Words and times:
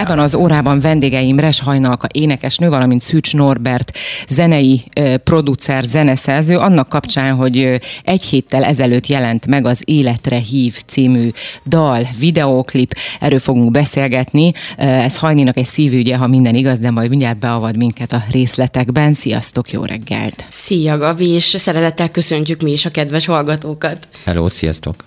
Ebben 0.00 0.18
az 0.18 0.34
órában 0.34 0.80
vendégeim 0.80 1.38
Res 1.38 1.60
Hajnalka 1.60 2.06
énekesnő, 2.12 2.68
valamint 2.68 3.00
Szűcs 3.00 3.34
Norbert 3.34 3.98
zenei 4.28 4.82
producer, 5.24 5.84
zeneszerző, 5.84 6.56
annak 6.56 6.88
kapcsán, 6.88 7.34
hogy 7.34 7.80
egy 8.04 8.22
héttel 8.22 8.64
ezelőtt 8.64 9.06
jelent 9.06 9.46
meg 9.46 9.66
az 9.66 9.82
Életre 9.84 10.36
hív 10.36 10.80
című 10.86 11.30
dal, 11.66 12.08
videóklip, 12.18 12.94
erről 13.20 13.38
fogunk 13.38 13.70
beszélgetni. 13.70 14.52
Ez 14.76 15.16
Hajninak 15.16 15.56
egy 15.56 15.66
szívügye, 15.66 16.16
ha 16.16 16.26
minden 16.26 16.54
igaz, 16.54 16.78
de 16.78 16.90
majd 16.90 17.08
mindjárt 17.08 17.38
beavad 17.38 17.76
minket 17.76 18.12
a 18.12 18.22
részletekben. 18.30 19.14
Sziasztok, 19.14 19.70
jó 19.70 19.84
reggelt! 19.84 20.44
Szia, 20.48 20.98
Gabi, 20.98 21.28
és 21.28 21.54
szeretettel 21.58 22.10
köszöntjük 22.10 22.60
mi 22.60 22.72
is 22.72 22.84
a 22.84 22.90
kedves 22.90 23.26
hallgatókat. 23.26 24.08
Hello, 24.24 24.48
sziasztok! 24.48 25.04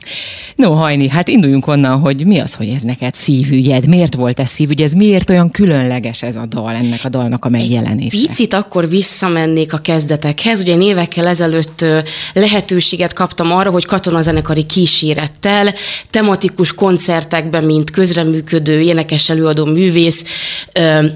No, 0.55 0.73
Hajni, 0.73 1.09
hát 1.09 1.27
induljunk 1.27 1.67
onnan, 1.67 1.99
hogy 1.99 2.25
mi 2.25 2.39
az, 2.39 2.53
hogy 2.55 2.67
ez 2.67 2.81
neked 2.81 3.15
szívügyed? 3.15 3.87
Miért 3.87 4.15
volt 4.15 4.39
ez 4.39 4.49
szívügy? 4.49 4.81
Ez 4.83 4.93
miért 4.93 5.29
olyan 5.29 5.51
különleges 5.51 6.21
ez 6.21 6.35
a 6.35 6.45
dal, 6.45 6.75
ennek 6.75 7.03
a 7.03 7.09
dalnak 7.09 7.45
a 7.45 7.49
megjelenése? 7.49 8.27
Picit 8.27 8.53
akkor 8.53 8.89
visszamennék 8.89 9.73
a 9.73 9.77
kezdetekhez. 9.77 10.61
Ugye 10.61 10.73
én 10.73 10.81
évekkel 10.81 11.27
ezelőtt 11.27 11.85
lehetőséget 12.33 13.13
kaptam 13.13 13.51
arra, 13.51 13.71
hogy 13.71 13.85
katonazenekari 13.85 14.65
kísérettel, 14.65 15.73
tematikus 16.09 16.73
koncertekben, 16.73 17.63
mint 17.63 17.91
közreműködő, 17.91 18.81
énekes 18.81 19.29
előadó 19.29 19.65
művész 19.65 20.23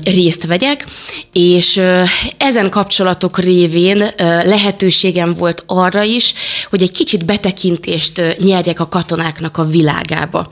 részt 0.03 0.45
vegyek, 0.45 0.86
és 1.34 1.81
ezen 2.38 2.70
kapcsolatok 2.70 3.39
révén 3.39 4.03
lehetőségem 4.44 5.34
volt 5.34 5.63
arra 5.66 6.03
is, 6.03 6.34
hogy 6.70 6.81
egy 6.81 6.91
kicsit 6.91 7.25
betekintést 7.25 8.36
nyerjek 8.39 8.80
a 8.80 8.88
katonáknak 8.88 9.58
a 9.58 9.66
világába. 9.66 10.49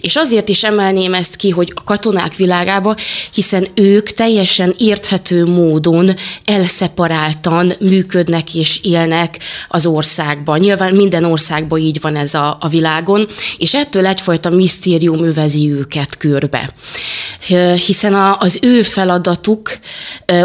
És 0.00 0.16
azért 0.16 0.48
is 0.48 0.64
emelném 0.64 1.14
ezt 1.14 1.36
ki, 1.36 1.50
hogy 1.50 1.72
a 1.74 1.84
katonák 1.84 2.36
világába, 2.58 2.96
hiszen 3.34 3.66
ők 3.74 4.10
teljesen 4.10 4.74
érthető 4.78 5.44
módon 5.44 6.14
elszeparáltan 6.44 7.72
működnek 7.80 8.54
és 8.54 8.80
élnek 8.82 9.38
az 9.68 9.86
országban. 9.86 10.58
Nyilván 10.58 10.94
minden 10.94 11.24
országban 11.24 11.78
így 11.78 12.00
van 12.00 12.16
ez 12.16 12.34
a, 12.34 12.56
a 12.60 12.68
világon, 12.68 13.26
és 13.58 13.74
ettől 13.74 14.06
egyfajta 14.06 14.50
misztérium 14.50 15.24
övezi 15.24 15.70
őket 15.70 16.16
körbe. 16.16 16.70
Hiszen 17.86 18.14
a, 18.14 18.38
az 18.38 18.58
ő 18.62 18.82
feladatuk 18.82 19.78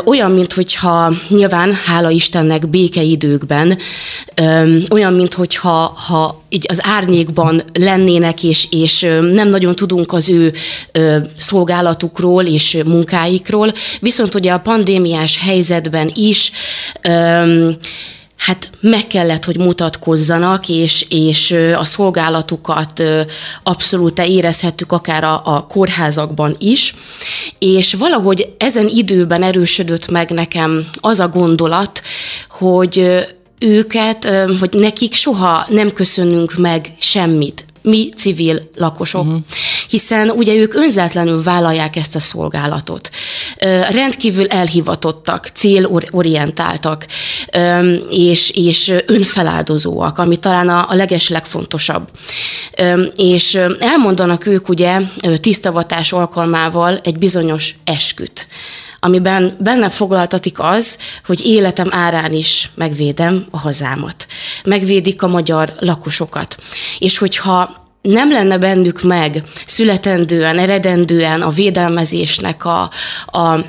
olyan, 0.06 0.32
mintha 0.32 1.14
nyilván, 1.28 1.74
hála 1.86 2.10
Istennek, 2.10 2.70
békeidőkben, 2.70 3.78
olyan, 4.90 5.14
mintha 5.14 5.98
ha 6.08 6.43
így 6.54 6.66
az 6.70 6.80
árnyékban 6.82 7.64
lennének, 7.74 8.44
és, 8.44 8.68
és 8.70 9.00
nem 9.32 9.48
nagyon 9.48 9.76
tudunk 9.76 10.14
az 10.14 10.30
ő 10.30 10.54
szolgálatukról 11.38 12.44
és 12.44 12.78
munkáikról, 12.86 13.74
viszont 14.00 14.36
ugye 14.36 14.52
a 14.52 14.60
pandémiás 14.60 15.38
helyzetben 15.38 16.12
is 16.16 16.52
hát 18.38 18.70
meg 18.80 19.08
kellett, 19.08 19.46
hogy 19.46 19.58
mutatkozzanak, 19.58 20.70
és, 20.70 21.06
és 21.10 21.52
a 21.78 21.86
szolgálatukat 21.86 23.04
abszolút 23.64 24.20
érezhettük 24.20 24.92
akár 24.92 25.24
a, 25.24 25.42
a 25.46 25.68
kórházakban 25.68 26.56
is, 26.60 26.96
és 27.60 27.94
valahogy 27.94 28.54
ezen 28.58 28.88
időben 28.88 29.44
erősödött 29.44 30.12
meg 30.12 30.30
nekem 30.30 30.90
az 31.02 31.20
a 31.20 31.28
gondolat, 31.28 32.02
hogy 32.50 33.26
őket, 33.64 34.30
hogy 34.60 34.74
nekik 34.74 35.14
soha 35.14 35.66
nem 35.70 35.94
köszönünk 35.94 36.58
meg 36.58 36.92
semmit 37.00 37.66
mi 37.84 38.10
civil 38.16 38.60
lakosok, 38.76 39.26
uh-huh. 39.26 39.42
hiszen 39.90 40.30
ugye 40.30 40.54
ők 40.54 40.74
önzetlenül 40.74 41.44
vállalják 41.44 41.96
ezt 41.96 42.16
a 42.16 42.20
szolgálatot. 42.20 43.10
Rendkívül 43.92 44.48
elhivatottak, 44.48 45.50
célorientáltak, 45.54 47.06
és, 48.10 48.50
és 48.50 48.94
önfeláldozóak, 49.06 50.18
ami 50.18 50.38
talán 50.38 50.70
a, 50.70 50.90
a 50.90 50.94
leges 50.94 51.30
legfontosabb. 51.30 52.10
És 53.16 53.60
elmondanak 53.80 54.46
ők 54.46 54.70
ugye 54.70 55.00
tisztavatás 55.42 56.12
alkalmával 56.12 57.00
egy 57.04 57.18
bizonyos 57.18 57.76
esküt 57.84 58.48
amiben 59.04 59.56
benne 59.60 59.90
foglaltatik 59.90 60.60
az, 60.60 60.98
hogy 61.26 61.46
életem 61.46 61.88
árán 61.92 62.34
is 62.34 62.72
megvédem 62.76 63.46
a 63.52 63.60
hazámat. 63.60 64.28
Megvédik 64.64 65.22
a 65.22 65.28
magyar 65.28 65.74
lakosokat. 65.80 66.56
És 67.00 67.18
hogyha 67.18 67.88
nem 68.02 68.32
lenne 68.32 68.58
bennük 68.58 69.02
meg 69.02 69.44
születendően, 69.66 70.60
eredendően 70.60 71.42
a 71.42 71.50
védelmezésnek 71.50 72.66
a, 72.66 72.82
a 73.26 73.60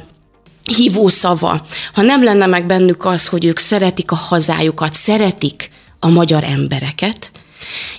hívó 0.65 1.09
szava, 1.09 1.67
ha 1.93 2.03
nem 2.03 2.25
lenne 2.25 2.47
meg 2.47 2.67
bennük 2.67 3.05
az, 3.05 3.27
hogy 3.27 3.45
ők 3.45 3.59
szeretik 3.59 4.11
a 4.11 4.15
hazájukat, 4.15 4.93
szeretik 4.93 5.71
a 5.99 6.09
magyar 6.09 6.45
embereket, 6.45 7.31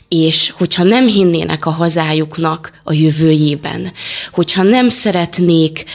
és 0.08 0.54
hogyha 0.58 0.84
nem 0.84 1.08
hinnének 1.08 1.66
a 1.66 1.70
hazájuknak 1.70 2.72
a 2.84 2.94
jövőjében, 2.94 3.92
hogyha 4.32 4.64
nem 4.64 4.90
szeretnék 4.90 5.86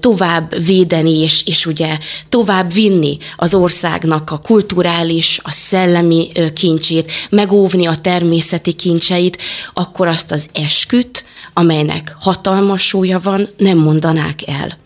tovább 0.00 0.64
védeni, 0.64 1.18
és, 1.18 1.46
és 1.46 1.66
ugye 1.66 1.98
tovább 2.28 2.72
vinni 2.72 3.18
az 3.36 3.54
országnak 3.54 4.30
a 4.30 4.38
kulturális, 4.38 5.40
a 5.42 5.50
szellemi 5.50 6.32
kincsét, 6.54 7.12
megóvni 7.30 7.86
a 7.86 7.96
természeti 7.96 8.72
kincseit, 8.72 9.38
akkor 9.74 10.06
azt 10.06 10.30
az 10.32 10.48
esküt, 10.52 11.24
amelynek 11.52 12.16
hatalmas 12.20 12.86
súlya 12.86 13.20
van, 13.22 13.48
nem 13.56 13.78
mondanák 13.78 14.40
el. 14.46 14.78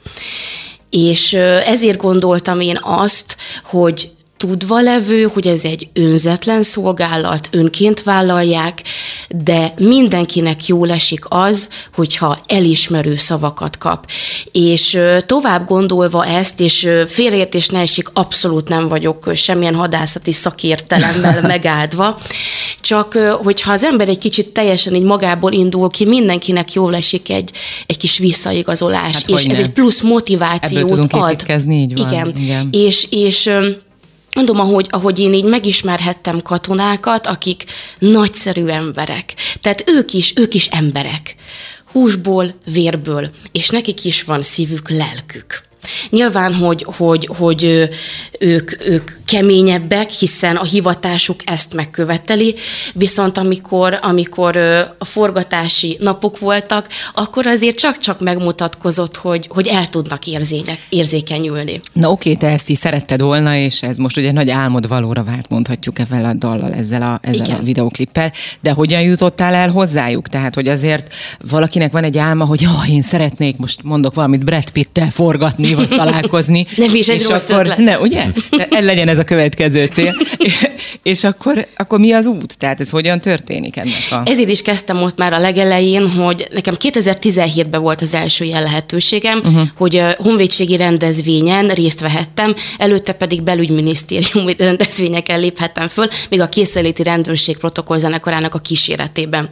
És 0.91 1.33
ezért 1.67 1.99
gondoltam 1.99 2.61
én 2.61 2.79
azt, 2.83 3.37
hogy 3.65 4.11
tudva 4.49 4.81
levő, 4.81 5.23
hogy 5.23 5.47
ez 5.47 5.65
egy 5.65 5.89
önzetlen 5.93 6.63
szolgálat, 6.63 7.49
önként 7.51 8.03
vállalják, 8.03 8.83
de 9.29 9.75
mindenkinek 9.77 10.67
jól 10.67 10.91
esik 10.91 11.25
az, 11.29 11.69
hogyha 11.95 12.39
elismerő 12.47 13.17
szavakat 13.17 13.79
kap. 13.79 14.11
És 14.53 14.99
tovább 15.27 15.67
gondolva 15.67 16.27
ezt, 16.27 16.61
és 16.61 16.89
félreértés 17.07 17.69
ne 17.69 17.81
esik, 17.81 18.09
abszolút 18.13 18.69
nem 18.69 18.89
vagyok 18.89 19.31
semmilyen 19.35 19.75
hadászati 19.75 20.33
szakértelemmel 20.33 21.41
megáldva, 21.55 22.21
csak 22.81 23.15
hogyha 23.43 23.73
az 23.73 23.85
ember 23.85 24.09
egy 24.09 24.19
kicsit 24.19 24.53
teljesen 24.53 24.95
így 24.95 25.03
magából 25.03 25.53
indul 25.53 25.91
ki, 25.91 26.05
mindenkinek 26.05 26.73
jól 26.73 26.95
esik 26.95 27.31
egy, 27.31 27.51
egy 27.87 27.97
kis 27.97 28.19
visszaigazolás, 28.19 29.15
hát, 29.15 29.29
és 29.29 29.45
ez 29.45 29.59
egy 29.59 29.71
plusz 29.71 30.01
motivációt 30.01 31.13
ad. 31.13 31.45
Így 31.71 31.99
van. 31.99 32.09
Igen. 32.09 32.33
Igen. 32.37 32.69
És, 32.73 33.07
és 33.11 33.51
Mondom, 34.35 34.61
ahogy, 34.61 34.87
ahogy 34.91 35.19
én 35.19 35.33
így 35.35 35.45
megismerhettem 35.45 36.43
katonákat, 36.43 37.27
akik 37.27 37.65
nagyszerű 37.99 38.67
emberek. 38.67 39.35
Tehát 39.61 39.85
ők 39.87 40.13
is, 40.13 40.33
ők 40.37 40.55
is 40.55 40.67
emberek. 40.67 41.35
Húsból, 41.93 42.55
vérből, 42.65 43.31
és 43.53 43.69
nekik 43.69 44.05
is 44.05 44.23
van 44.23 44.43
szívük, 44.43 44.91
lelkük. 44.91 45.63
Nyilván, 46.11 46.55
hogy, 46.55 46.87
hogy, 46.97 47.29
hogy 47.37 47.89
ők, 48.43 48.87
ők 48.89 49.11
keményebbek, 49.27 50.11
hiszen 50.11 50.57
a 50.57 50.65
hivatásuk 50.65 51.41
ezt 51.45 51.75
megköveteli, 51.75 52.55
viszont 52.95 53.39
amikor, 53.39 53.99
amikor 54.01 54.57
a 54.99 55.05
forgatási 55.05 55.97
napok 56.01 56.39
voltak, 56.39 56.87
akkor 57.15 57.47
azért 57.47 57.77
csak-csak 57.79 58.21
megmutatkozott, 58.21 59.17
hogy, 59.17 59.47
hogy 59.51 59.69
el 59.69 59.89
tudnak 59.89 60.27
érzények, 60.27 60.79
érzékenyülni. 60.89 61.81
Na 61.93 62.11
oké, 62.11 62.35
te 62.35 62.47
ezt 62.47 62.69
is 62.69 62.79
szeretted 62.79 63.21
volna, 63.21 63.57
és 63.57 63.83
ez 63.83 63.97
most 63.97 64.17
ugye 64.17 64.33
nagy 64.33 64.51
álmod 64.51 64.89
valóra 64.89 65.23
várt, 65.23 65.49
mondhatjuk 65.49 65.99
ezzel 65.99 66.25
a 66.25 66.33
dallal, 66.33 66.73
ezzel 66.73 67.03
a, 67.03 67.19
ezzel 67.23 67.57
a 67.61 67.63
videoklippel, 67.63 68.33
de 68.61 68.71
hogyan 68.71 69.01
jutottál 69.01 69.55
el 69.55 69.71
hozzájuk? 69.71 70.29
Tehát, 70.29 70.55
hogy 70.55 70.69
azért 70.69 71.15
valakinek 71.51 71.93
van 71.93 72.05
egy 72.05 72.19
álma, 72.19 72.45
hogy 72.45 72.65
oh, 72.65 72.91
én 72.91 73.03
szeretnék, 73.03 73.57
most 73.57 73.83
mondok 73.83 74.15
valamit 74.15 74.45
Brad 74.45 74.71
Pitt-tel 74.71 75.11
forgatni, 75.11 75.75
vagy 75.75 75.89
találkozni. 76.03 76.67
Nem 76.77 76.95
is 76.95 77.09
egy 77.09 77.21
és 77.21 77.29
rossz 77.29 77.51
akkor, 77.51 77.75
Ne, 77.77 77.99
ugye? 77.99 78.32
Legyen 78.71 79.09
ez 79.09 79.19
a 79.19 79.25
következő 79.25 79.85
cél. 79.85 80.17
és 81.03 81.25
akkor, 81.25 81.67
akkor 81.77 81.99
mi 81.99 82.13
az 82.13 82.27
út? 82.27 82.59
Tehát 82.59 82.81
ez 82.81 82.91
hogyan 82.91 83.21
történik 83.21 83.77
ennek 83.77 84.07
a... 84.11 84.23
Ezért 84.25 84.49
is 84.49 84.63
kezdtem 84.63 85.03
ott 85.03 85.19
már 85.19 85.33
a 85.33 85.39
legelején, 85.39 86.11
hogy 86.11 86.49
nekem 86.51 86.75
2017-ben 86.79 87.81
volt 87.81 88.03
az 88.03 88.15
első 88.15 88.45
ilyen 88.45 88.63
lehetőségem, 88.63 89.39
uh-huh. 89.39 89.63
hogy 89.77 90.03
honvédségi 90.19 90.77
rendezvényen 90.77 91.69
részt 91.69 92.01
vehettem, 92.01 92.55
előtte 92.79 93.13
pedig 93.13 93.43
belügyminisztériumi 93.43 94.55
rendezvényeken 94.69 95.41
léphettem 95.41 95.89
föl, 95.89 96.09
még 96.29 96.41
a 96.41 96.49
készeléti 96.49 97.03
rendőrség 97.03 97.57
protokollzenekarának 97.57 98.55
a 98.55 98.59
kíséretében. 98.59 99.49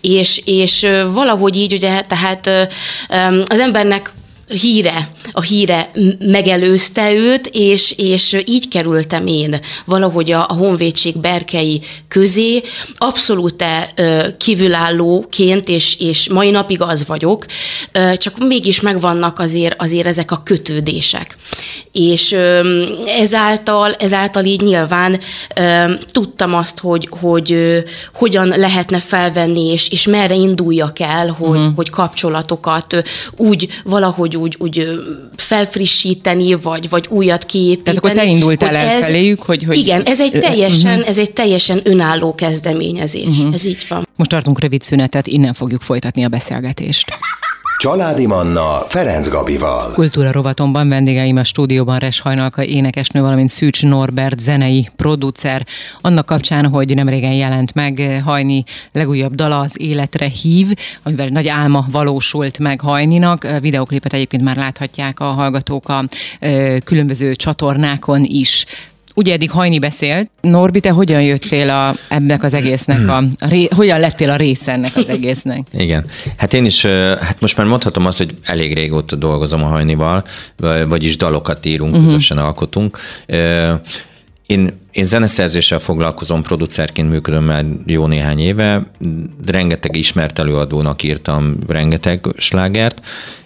És, 0.00 0.42
és 0.44 0.86
valahogy 1.12 1.56
így 1.56 1.72
ugye, 1.72 2.02
tehát 2.02 2.46
az 3.46 3.58
embernek 3.58 4.12
híre, 4.60 5.10
a 5.30 5.40
híre 5.40 5.90
megelőzte 6.18 7.12
őt, 7.12 7.50
és, 7.52 7.94
és 7.96 8.42
így 8.46 8.68
kerültem 8.68 9.26
én 9.26 9.60
valahogy 9.84 10.32
a, 10.32 10.46
a 10.48 10.52
honvédség 10.52 11.18
berkei 11.18 11.80
közé, 12.08 12.62
abszolút 12.94 13.64
kívülállóként, 14.38 15.68
és, 15.68 16.00
és 16.00 16.28
mai 16.28 16.50
napig 16.50 16.80
az 16.80 17.06
vagyok, 17.06 17.46
csak 18.16 18.38
mégis 18.46 18.80
megvannak 18.80 19.38
azért, 19.38 19.82
azért 19.82 20.06
ezek 20.06 20.30
a 20.30 20.42
kötődések. 20.44 21.36
És 21.92 22.36
ezáltal, 23.06 23.92
ezáltal 23.92 24.44
így 24.44 24.60
nyilván 24.60 25.20
tudtam 26.12 26.54
azt, 26.54 26.78
hogy, 26.78 27.08
hogy 27.20 27.56
hogyan 28.14 28.48
lehetne 28.48 28.98
felvenni, 28.98 29.70
és, 29.70 29.88
és 29.88 30.06
merre 30.06 30.34
induljak 30.34 31.00
el, 31.00 31.28
hogy, 31.28 31.58
uh-huh. 31.58 31.74
hogy 31.74 31.90
kapcsolatokat 31.90 33.02
úgy 33.36 33.68
valahogy 33.84 34.36
úgy, 34.42 34.56
úgy 34.58 34.88
felfrissíteni, 35.36 36.54
vagy, 36.54 36.88
vagy 36.88 37.06
újat 37.08 37.44
kiépíteni. 37.44 37.82
Tehát 37.82 37.98
akkor 37.98 38.10
te 38.10 38.24
indultál 38.24 38.76
el 38.76 38.88
ez, 38.88 39.04
feléjük, 39.04 39.42
hogy, 39.42 39.62
hogy... 39.62 39.76
Igen, 39.78 40.02
ez 40.02 40.20
egy 40.20 40.32
teljesen, 40.32 40.92
uh-huh. 40.92 41.08
ez 41.08 41.18
egy 41.18 41.30
teljesen 41.30 41.80
önálló 41.82 42.34
kezdeményezés. 42.34 43.26
Uh-huh. 43.26 43.54
Ez 43.54 43.64
így 43.64 43.86
van. 43.88 44.06
Most 44.16 44.30
tartunk 44.30 44.60
rövid 44.60 44.82
szünetet, 44.82 45.26
innen 45.26 45.54
fogjuk 45.54 45.80
folytatni 45.82 46.24
a 46.24 46.28
beszélgetést. 46.28 47.12
Családi 47.82 48.26
Manna 48.26 48.84
Ferenc 48.88 49.28
Gabival. 49.28 49.92
Kultúra 49.92 50.32
rovatomban 50.32 50.88
vendégeim 50.88 51.36
a 51.36 51.44
stúdióban 51.44 51.98
Res 51.98 52.20
Hajnalka 52.20 52.64
énekesnő, 52.64 53.20
valamint 53.20 53.48
Szűcs 53.48 53.82
Norbert 53.82 54.38
zenei 54.38 54.88
producer. 54.96 55.66
Annak 56.00 56.26
kapcsán, 56.26 56.66
hogy 56.66 56.94
nem 56.94 57.08
régen 57.08 57.32
jelent 57.32 57.74
meg 57.74 58.20
Hajni 58.24 58.64
legújabb 58.92 59.34
dala 59.34 59.58
az 59.58 59.80
Életre 59.80 60.26
hív, 60.26 60.66
amivel 61.02 61.26
nagy 61.26 61.48
álma 61.48 61.86
valósult 61.90 62.58
meg 62.58 62.80
Hajninak. 62.80 63.46
Videoklipet 63.60 64.12
egyébként 64.12 64.42
már 64.42 64.56
láthatják 64.56 65.20
a 65.20 65.24
hallgatók 65.24 65.88
a 65.88 66.04
különböző 66.84 67.34
csatornákon 67.34 68.24
is. 68.24 68.64
Ugye 69.14 69.32
eddig 69.32 69.50
Hajni 69.50 69.78
beszélt. 69.78 70.30
Norbi, 70.40 70.80
te 70.80 70.90
hogyan 70.90 71.22
jöttél 71.22 71.68
a, 71.68 71.94
ennek 72.08 72.42
az 72.42 72.54
egésznek, 72.54 73.08
a, 73.08 73.16
a 73.16 73.48
ré, 73.48 73.68
hogyan 73.76 74.00
lettél 74.00 74.30
a 74.30 74.36
része 74.36 74.72
ennek 74.72 74.96
az 74.96 75.08
egésznek? 75.08 75.66
Igen. 75.78 76.04
Hát 76.36 76.54
én 76.54 76.64
is, 76.64 76.86
hát 77.20 77.40
most 77.40 77.56
már 77.56 77.66
mondhatom 77.66 78.06
azt, 78.06 78.18
hogy 78.18 78.34
elég 78.42 78.74
régóta 78.74 79.16
dolgozom 79.16 79.62
a 79.62 79.66
Hajnival, 79.66 80.24
vagyis 80.88 81.16
dalokat 81.16 81.66
írunk, 81.66 81.92
uh-huh. 81.92 82.06
közösen 82.06 82.38
alkotunk. 82.38 82.98
Én, 84.46 84.80
én 84.92 85.04
zeneszerzéssel 85.04 85.78
foglalkozom, 85.78 86.42
producerként 86.42 87.10
működöm 87.10 87.44
már 87.44 87.64
jó 87.86 88.06
néhány 88.06 88.40
éve, 88.40 88.86
rengeteg 89.46 89.96
ismert 89.96 90.38
előadónak 90.38 91.02
írtam 91.02 91.56
rengeteg 91.68 92.26
slágert, 92.36 93.00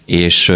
és 0.05 0.53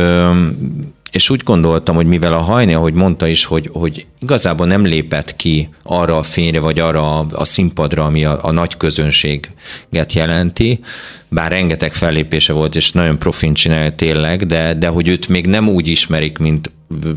és 1.10 1.30
úgy 1.30 1.42
gondoltam, 1.42 1.94
hogy 1.94 2.06
mivel 2.06 2.32
a 2.32 2.40
hajni, 2.40 2.74
ahogy 2.74 2.92
mondta 2.92 3.26
is, 3.26 3.44
hogy, 3.44 3.70
hogy 3.72 4.06
igazából 4.20 4.66
nem 4.66 4.84
lépett 4.84 5.36
ki 5.36 5.68
arra 5.82 6.18
a 6.18 6.22
fényre, 6.22 6.60
vagy 6.60 6.78
arra 6.78 7.18
a, 7.18 7.26
a 7.32 7.44
színpadra, 7.44 8.04
ami 8.04 8.24
a, 8.24 8.38
a 8.42 8.50
nagy 8.50 8.76
közönséget 8.76 10.12
jelenti, 10.12 10.80
bár 11.28 11.50
rengeteg 11.50 11.94
fellépése 11.94 12.52
volt, 12.52 12.74
és 12.74 12.92
nagyon 12.92 13.18
profin 13.18 13.54
csinálja 13.54 13.94
tényleg, 13.94 14.46
de, 14.46 14.74
de 14.74 14.88
hogy 14.88 15.08
őt 15.08 15.28
még 15.28 15.46
nem 15.46 15.68
úgy 15.68 15.88
ismerik, 15.88 16.38
mint 16.38 16.70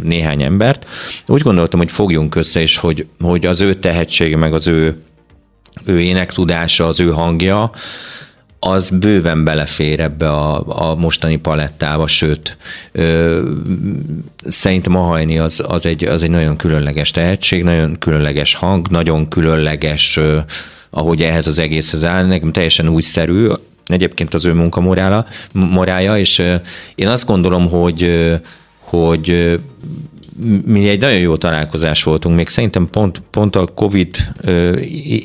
néhány 0.04 0.44
embert. 0.44 0.88
Úgy 1.28 1.42
gondoltam, 1.42 1.80
hogy 1.80 1.92
fogjunk 1.92 2.36
össze, 2.36 2.62
és 2.62 2.78
hogy, 2.78 3.06
hogy 3.22 3.46
az 3.46 3.62
ő 3.62 3.74
tehetsége, 3.74 4.38
meg 4.38 4.54
az 4.54 4.68
ő, 4.68 5.02
ő 5.86 6.02
énektudása, 6.02 6.88
az 6.88 7.00
ő 7.00 7.12
hangja, 7.12 7.72
az 8.66 8.90
bőven 8.90 9.44
belefér 9.44 10.00
ebbe 10.00 10.30
a, 10.30 10.64
a 10.92 10.96
mostani 10.96 11.36
palettába, 11.36 12.08
sőt, 12.08 12.58
ö, 12.92 13.50
szerintem 14.46 14.96
a 14.96 15.02
hajni 15.02 15.38
az, 15.38 15.64
az, 15.68 15.86
egy, 15.86 16.04
az 16.04 16.24
egy 16.24 16.30
nagyon 16.30 16.56
különleges 16.56 17.12
tehetség, 17.12 17.64
nagyon 17.64 17.98
különleges 18.00 18.56
hang, 18.56 18.88
nagyon 18.88 19.28
különleges, 19.28 20.18
ö, 20.18 20.38
ahogy 20.90 21.22
ehhez 21.22 21.48
az 21.48 21.60
egészhez 21.60 22.04
áll, 22.04 22.26
nekem 22.26 22.52
teljesen 22.52 22.88
újszerű, 22.90 23.48
egyébként 23.86 24.34
az 24.34 24.46
ő 24.46 24.54
munkamorála, 24.54 25.26
morája, 25.52 26.18
és 26.18 26.40
ö, 26.40 26.56
én 26.96 27.08
azt 27.08 27.26
gondolom, 27.26 27.70
hogy, 27.70 28.04
ö, 28.04 28.36
hogy 28.80 29.60
mi 30.66 30.90
egy 30.90 31.02
nagyon 31.02 31.20
jó 31.20 31.38
találkozás 31.38 32.04
voltunk, 32.04 32.36
még 32.36 32.50
szerintem 32.50 32.88
pont, 32.92 33.22
pont 33.30 33.56
a 33.56 33.66
Covid 33.66 34.16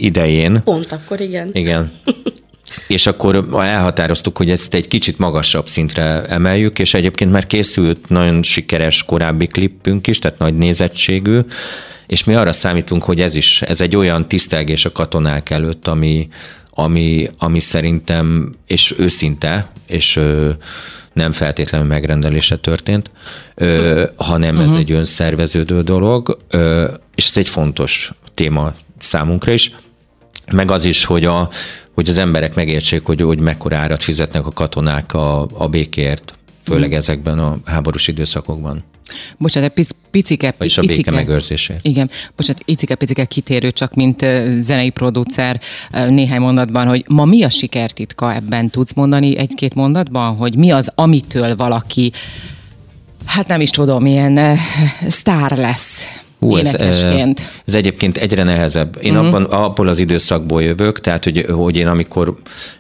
idején. 0.01 0.63
Pont 0.65 0.93
akkor, 0.93 1.21
igen. 1.21 1.51
Igen. 1.53 1.91
És 2.87 3.07
akkor 3.07 3.49
elhatároztuk, 3.53 4.37
hogy 4.37 4.51
ezt 4.51 4.75
egy 4.75 4.89
kicsit 4.89 5.19
magasabb 5.19 5.69
szintre 5.69 6.25
emeljük, 6.25 6.79
és 6.79 6.95
egyébként 6.95 7.31
már 7.31 7.47
készült 7.47 8.09
nagyon 8.09 8.43
sikeres 8.43 9.03
korábbi 9.03 9.47
klippünk 9.47 10.07
is, 10.07 10.19
tehát 10.19 10.39
nagy 10.39 10.55
nézettségű, 10.57 11.41
és 12.07 12.25
mi 12.25 12.35
arra 12.35 12.53
számítunk, 12.53 13.03
hogy 13.03 13.21
ez 13.21 13.35
is, 13.35 13.63
ez 13.63 13.81
egy 13.81 13.97
olyan 13.97 14.29
tisztelgés 14.29 14.85
a 14.85 14.93
katonák 14.93 15.51
előtt, 15.51 15.87
ami, 15.87 16.29
ami, 16.71 17.31
ami 17.39 17.61
szerintem, 17.61 18.55
és 18.67 18.95
őszinte, 18.99 19.71
és 19.87 20.17
ö, 20.17 20.51
nem 21.13 21.33
feltétlenül 21.33 21.87
megrendelése 21.87 22.57
történt, 22.57 23.11
ö, 23.55 24.05
hanem 24.17 24.51
uh-huh. 24.51 24.65
ez 24.65 24.71
mhm. 24.71 24.79
egy 24.79 24.93
önszerveződő 24.93 25.83
dolog, 25.83 26.39
ö, 26.51 26.85
és 27.15 27.27
ez 27.27 27.37
egy 27.37 27.49
fontos 27.49 28.13
téma 28.35 28.73
számunkra 28.99 29.53
is 29.53 29.73
meg 30.53 30.71
az 30.71 30.85
is, 30.85 31.05
hogy, 31.05 31.25
a, 31.25 31.49
hogy 31.95 32.09
az 32.09 32.19
emberek 32.19 32.55
megértsék, 32.55 33.05
hogy, 33.05 33.21
hogy 33.21 33.39
mekkora 33.39 33.77
árat 33.77 34.03
fizetnek 34.03 34.47
a 34.47 34.51
katonák 34.51 35.15
a, 35.15 35.47
a 35.53 35.69
békért, 35.69 36.35
főleg 36.63 36.91
mm. 36.91 36.97
ezekben 36.97 37.39
a 37.39 37.59
háborús 37.65 38.09
időszakokban. 38.09 38.85
Bocsánat, 39.39 39.73
pic, 39.73 39.91
picike, 40.11 40.55
Vagyis 40.59 40.79
a 40.79 40.81
béke 40.81 40.93
picike, 40.93 41.11
megőrzésé. 41.11 41.75
Igen, 41.83 42.11
bocsánat, 42.37 42.63
icike, 42.65 42.95
picike 42.95 43.25
kitérő 43.25 43.71
csak, 43.71 43.95
mint 43.95 44.27
zenei 44.59 44.91
producer 44.91 45.61
néhány 45.91 46.41
mondatban, 46.41 46.87
hogy 46.87 47.05
ma 47.09 47.25
mi 47.25 47.43
a 47.45 47.49
sikertitka 47.49 48.35
ebben? 48.35 48.71
Tudsz 48.71 48.93
mondani 48.93 49.37
egy-két 49.37 49.75
mondatban, 49.75 50.37
hogy 50.37 50.57
mi 50.57 50.71
az, 50.71 50.93
amitől 50.95 51.57
valaki 51.57 52.13
hát 53.25 53.49
nem 53.49 53.61
is 53.61 53.71
tudom, 53.71 54.03
milyen 54.03 54.59
sztár 55.09 55.57
lesz. 55.57 56.05
Hú, 56.39 56.57
ez, 56.57 56.75
ez 57.65 57.75
egyébként 57.75 58.17
egyre 58.17 58.43
nehezebb. 58.43 58.99
Én 59.03 59.13
uh-huh. 59.13 59.27
abban, 59.27 59.45
abból 59.45 59.89
az 59.89 59.99
időszakból 59.99 60.63
jövök, 60.63 61.01
tehát 61.01 61.25
hogy, 61.25 61.47
hogy 61.51 61.77
én 61.77 61.87
amikor 61.87 62.37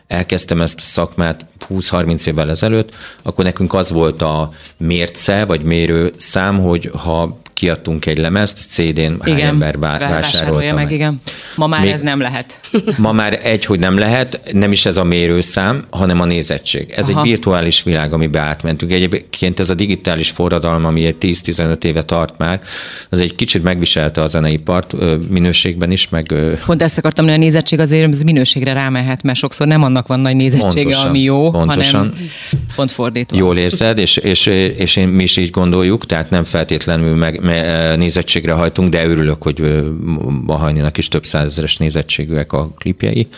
elkezdtem 0.08 0.60
ezt 0.60 0.78
a 0.78 0.82
szakmát 0.82 1.46
20-30 1.69 2.26
évvel 2.26 2.50
ezelőtt, 2.50 2.94
akkor 3.22 3.44
nekünk 3.44 3.75
az 3.75 3.90
volt 3.90 4.22
a 4.22 4.50
mérce, 4.76 5.44
vagy 5.44 5.62
mérő 5.62 6.12
szám, 6.16 6.60
hogy 6.60 6.90
ha 6.94 7.40
kiadtunk 7.58 8.06
egy 8.06 8.19
lemezt, 8.19 8.58
CD-n 8.58 9.12
hány 9.20 9.40
ember 9.40 9.78
vásárolta 9.78 10.75
meg. 10.75 10.93
Igen. 10.93 11.20
Ma 11.56 11.66
már 11.66 11.81
Még, 11.81 11.90
ez 11.90 12.02
nem 12.02 12.20
lehet. 12.20 12.60
ma 12.99 13.12
már 13.12 13.38
egy, 13.43 13.64
hogy 13.64 13.78
nem 13.78 13.99
lehet, 13.99 14.40
nem 14.52 14.72
is 14.72 14.87
ez 14.87 14.96
a 14.96 15.05
mérőszám, 15.05 15.85
hanem 15.90 16.21
a 16.21 16.25
nézettség. 16.25 16.90
Ez 16.90 17.09
Aha. 17.09 17.21
egy 17.21 17.28
virtuális 17.28 17.82
világ, 17.82 18.12
amiben 18.12 18.42
átmentünk. 18.42 18.92
Egyébként 18.92 19.61
ez 19.61 19.71
a 19.71 19.75
digitális 19.75 20.30
forradalom, 20.30 20.85
ami 20.85 21.06
egy 21.06 21.16
10-15 21.21 21.85
éve 21.85 22.02
tart 22.02 22.38
már, 22.38 22.61
az 23.11 23.21
egy 23.21 23.35
kicsit 23.35 23.62
megviselte 23.62 24.23
a 24.23 24.26
zeneipart 24.26 24.94
minőségben 25.28 25.90
is, 25.90 26.09
meg... 26.09 26.35
Pont 26.66 26.82
ezt 26.82 26.99
akartam, 26.99 27.25
hogy 27.25 27.35
a 27.35 27.38
nézettség 27.38 27.80
azért 27.80 28.12
az 28.12 28.23
minőségre 28.23 28.73
rámehet, 28.73 29.23
mert 29.23 29.38
sokszor 29.38 29.66
nem 29.66 29.82
annak 29.82 29.98
van 30.07 30.21
nagy 30.21 30.37
nézettsége, 30.37 30.83
pontosan, 30.83 31.09
ami 31.09 31.21
jó, 31.21 31.50
pontosan. 31.50 32.00
hanem 32.00 32.14
pont 32.76 32.90
fordítva. 32.90 33.37
Jól 33.37 33.59
érzed, 33.59 33.99
és, 33.99 34.17
és, 34.17 34.47
és 34.76 34.97
én, 34.97 35.09
mi 35.09 35.23
is 35.23 35.37
így 35.37 35.50
gondoljuk, 35.50 36.07
tehát 36.07 36.31
nem 36.31 36.45
feltétlenül 36.45 37.14
meg, 37.14 37.40
nézettségre 37.97 38.52
hajtunk, 38.52 38.88
de 38.88 39.07
örülök, 39.07 39.43
hogy 39.43 39.85
Mahajninak 40.47 40.99
is 40.99 41.09
több 41.09 41.25
százezeres 41.25 41.76
nézettségűek 41.76 42.52
a 42.52 42.71
klipjei. 42.78 43.28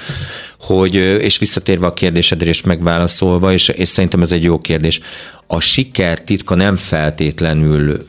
Hogy, 0.60 0.94
és 0.94 1.38
visszatérve 1.38 1.86
a 1.86 1.94
kérdésedre 1.94 2.48
és 2.48 2.62
megválaszolva, 2.62 3.52
és, 3.52 3.68
és 3.68 3.88
szerintem 3.88 4.22
ez 4.22 4.32
egy 4.32 4.42
jó 4.42 4.58
kérdés, 4.58 5.00
a 5.46 5.60
siker 5.60 6.20
titka 6.20 6.54
nem 6.54 6.76
feltétlenül 6.76 8.06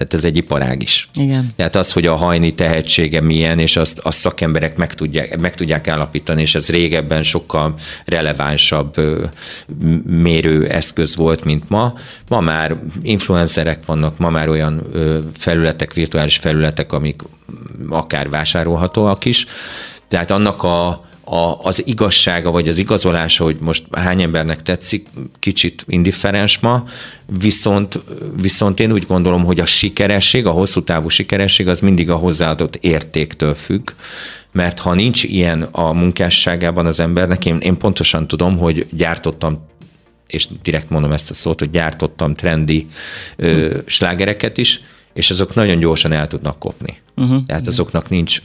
tehát 0.00 0.14
ez 0.14 0.24
egy 0.24 0.36
iparág 0.36 0.82
is. 0.82 1.08
Igen. 1.14 1.52
Tehát 1.56 1.76
az, 1.76 1.92
hogy 1.92 2.06
a 2.06 2.14
hajni 2.14 2.54
tehetsége 2.54 3.20
milyen, 3.20 3.58
és 3.58 3.76
azt 3.76 3.98
a 3.98 4.10
szakemberek 4.10 4.76
meg 4.76 4.94
tudják, 4.94 5.38
meg 5.38 5.54
tudják 5.54 5.88
állapítani, 5.88 6.40
és 6.40 6.54
ez 6.54 6.68
régebben 6.68 7.22
sokkal 7.22 7.74
relevánsabb 8.04 8.94
mérőeszköz 10.06 11.16
volt, 11.16 11.44
mint 11.44 11.68
ma. 11.68 11.94
Ma 12.28 12.40
már 12.40 12.76
influencerek 13.02 13.84
vannak, 13.86 14.18
ma 14.18 14.30
már 14.30 14.48
olyan 14.48 14.82
felületek, 15.34 15.92
virtuális 15.94 16.36
felületek, 16.36 16.92
amik 16.92 17.22
akár 17.88 18.28
vásárolhatóak 18.28 19.24
is. 19.24 19.46
Tehát 20.08 20.30
annak 20.30 20.62
a, 20.62 21.08
a, 21.30 21.58
az 21.62 21.86
igazsága, 21.86 22.50
vagy 22.50 22.68
az 22.68 22.78
igazolása, 22.78 23.44
hogy 23.44 23.56
most 23.60 23.84
hány 23.92 24.22
embernek 24.22 24.62
tetszik, 24.62 25.06
kicsit 25.38 25.84
indifferens 25.88 26.58
ma, 26.58 26.84
viszont, 27.38 28.00
viszont 28.40 28.80
én 28.80 28.92
úgy 28.92 29.06
gondolom, 29.06 29.44
hogy 29.44 29.60
a 29.60 29.66
sikeresség, 29.66 30.46
a 30.46 30.50
hosszú 30.50 30.82
távú 30.82 31.08
sikeresség 31.08 31.68
az 31.68 31.80
mindig 31.80 32.10
a 32.10 32.16
hozzáadott 32.16 32.76
értéktől 32.76 33.54
függ, 33.54 33.90
mert 34.52 34.78
ha 34.78 34.94
nincs 34.94 35.22
ilyen 35.22 35.62
a 35.62 35.92
munkásságában 35.92 36.86
az 36.86 37.00
embernek, 37.00 37.44
én, 37.44 37.58
én 37.58 37.76
pontosan 37.76 38.28
tudom, 38.28 38.58
hogy 38.58 38.86
gyártottam 38.90 39.68
és 40.26 40.48
direkt 40.62 40.90
mondom 40.90 41.12
ezt 41.12 41.30
a 41.30 41.34
szót, 41.34 41.58
hogy 41.58 41.70
gyártottam 41.70 42.34
trendi 42.34 42.86
ö, 43.36 43.78
slágereket 43.86 44.58
is, 44.58 44.80
és 45.12 45.30
azok 45.30 45.54
nagyon 45.54 45.78
gyorsan 45.78 46.12
el 46.12 46.26
tudnak 46.26 46.58
kopni. 46.58 46.98
Uh-huh. 47.16 47.44
Tehát 47.46 47.66
azoknak 47.66 48.08
nincs 48.08 48.42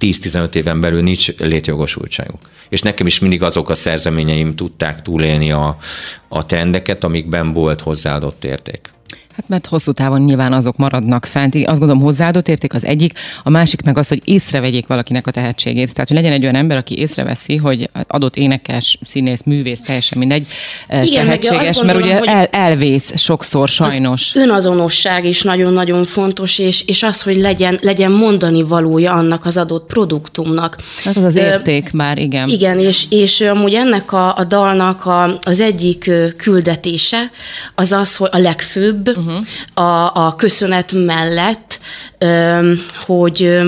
10-15 0.00 0.54
éven 0.54 0.80
belül 0.80 1.02
nincs 1.02 1.36
létjogosultságuk. 1.36 2.40
És 2.68 2.82
nekem 2.82 3.06
is 3.06 3.18
mindig 3.18 3.42
azok 3.42 3.70
a 3.70 3.74
szerzeményeim 3.74 4.54
tudták 4.54 5.02
túlélni 5.02 5.52
a, 5.52 5.76
a 6.28 6.46
trendeket, 6.46 7.04
amikben 7.04 7.52
volt 7.52 7.80
hozzáadott 7.80 8.44
érték. 8.44 8.90
Hát 9.40 9.48
mert 9.48 9.66
hosszú 9.66 9.92
távon 9.92 10.20
nyilván 10.20 10.52
azok 10.52 10.76
maradnak 10.76 11.26
fent. 11.26 11.54
Azt 11.54 11.78
gondolom 11.78 12.02
hozzáadott 12.02 12.48
érték 12.48 12.74
az 12.74 12.84
egyik, 12.84 13.18
a 13.42 13.50
másik 13.50 13.82
meg 13.82 13.98
az, 13.98 14.08
hogy 14.08 14.20
észrevegyék 14.24 14.86
valakinek 14.86 15.26
a 15.26 15.30
tehetségét. 15.30 15.94
Tehát, 15.94 16.08
hogy 16.08 16.16
legyen 16.16 16.32
egy 16.32 16.42
olyan 16.42 16.54
ember, 16.54 16.76
aki 16.76 16.98
észreveszi, 16.98 17.56
hogy 17.56 17.90
adott 18.06 18.36
énekes, 18.36 18.98
színész, 19.04 19.42
művész, 19.44 19.82
teljesen 19.82 20.18
mindegy, 20.18 20.46
eh, 20.86 21.06
Igen, 21.06 21.24
tehetséges, 21.24 21.76
gondolom, 21.76 22.08
mert 22.08 22.20
ugye 22.20 22.32
el, 22.32 22.44
elvész 22.44 23.18
sokszor 23.18 23.68
sajnos. 23.68 24.34
Az 24.34 24.40
önazonosság 24.42 25.24
is 25.24 25.42
nagyon-nagyon 25.42 26.04
fontos, 26.04 26.58
és, 26.58 26.84
és 26.86 27.02
az, 27.02 27.22
hogy 27.22 27.36
legyen, 27.36 27.78
legyen 27.82 28.12
mondani 28.12 28.62
valója 28.62 29.12
annak 29.12 29.44
az 29.44 29.56
adott 29.56 29.86
produktumnak. 29.86 30.76
Hát 31.04 31.16
az 31.16 31.24
az 31.24 31.34
érték 31.34 31.90
Ö, 31.92 31.96
már, 31.96 32.18
igen. 32.18 32.48
Igen, 32.48 32.78
és, 32.78 33.06
és 33.08 33.40
amúgy 33.40 33.74
ennek 33.74 34.12
a, 34.12 34.36
a 34.36 34.44
dalnak 34.44 35.06
a, 35.06 35.38
az 35.42 35.60
egyik 35.60 36.10
küldetése 36.36 37.30
az 37.74 37.92
az, 37.92 38.16
hogy 38.16 38.28
a 38.32 38.38
legfőbb, 38.38 39.08
uh-huh 39.08 39.29
uh-huh. 39.30 39.86
a, 39.86 40.26
a 40.26 40.34
köszönet 40.34 40.92
mellett, 40.92 41.80
hogy 43.06 43.60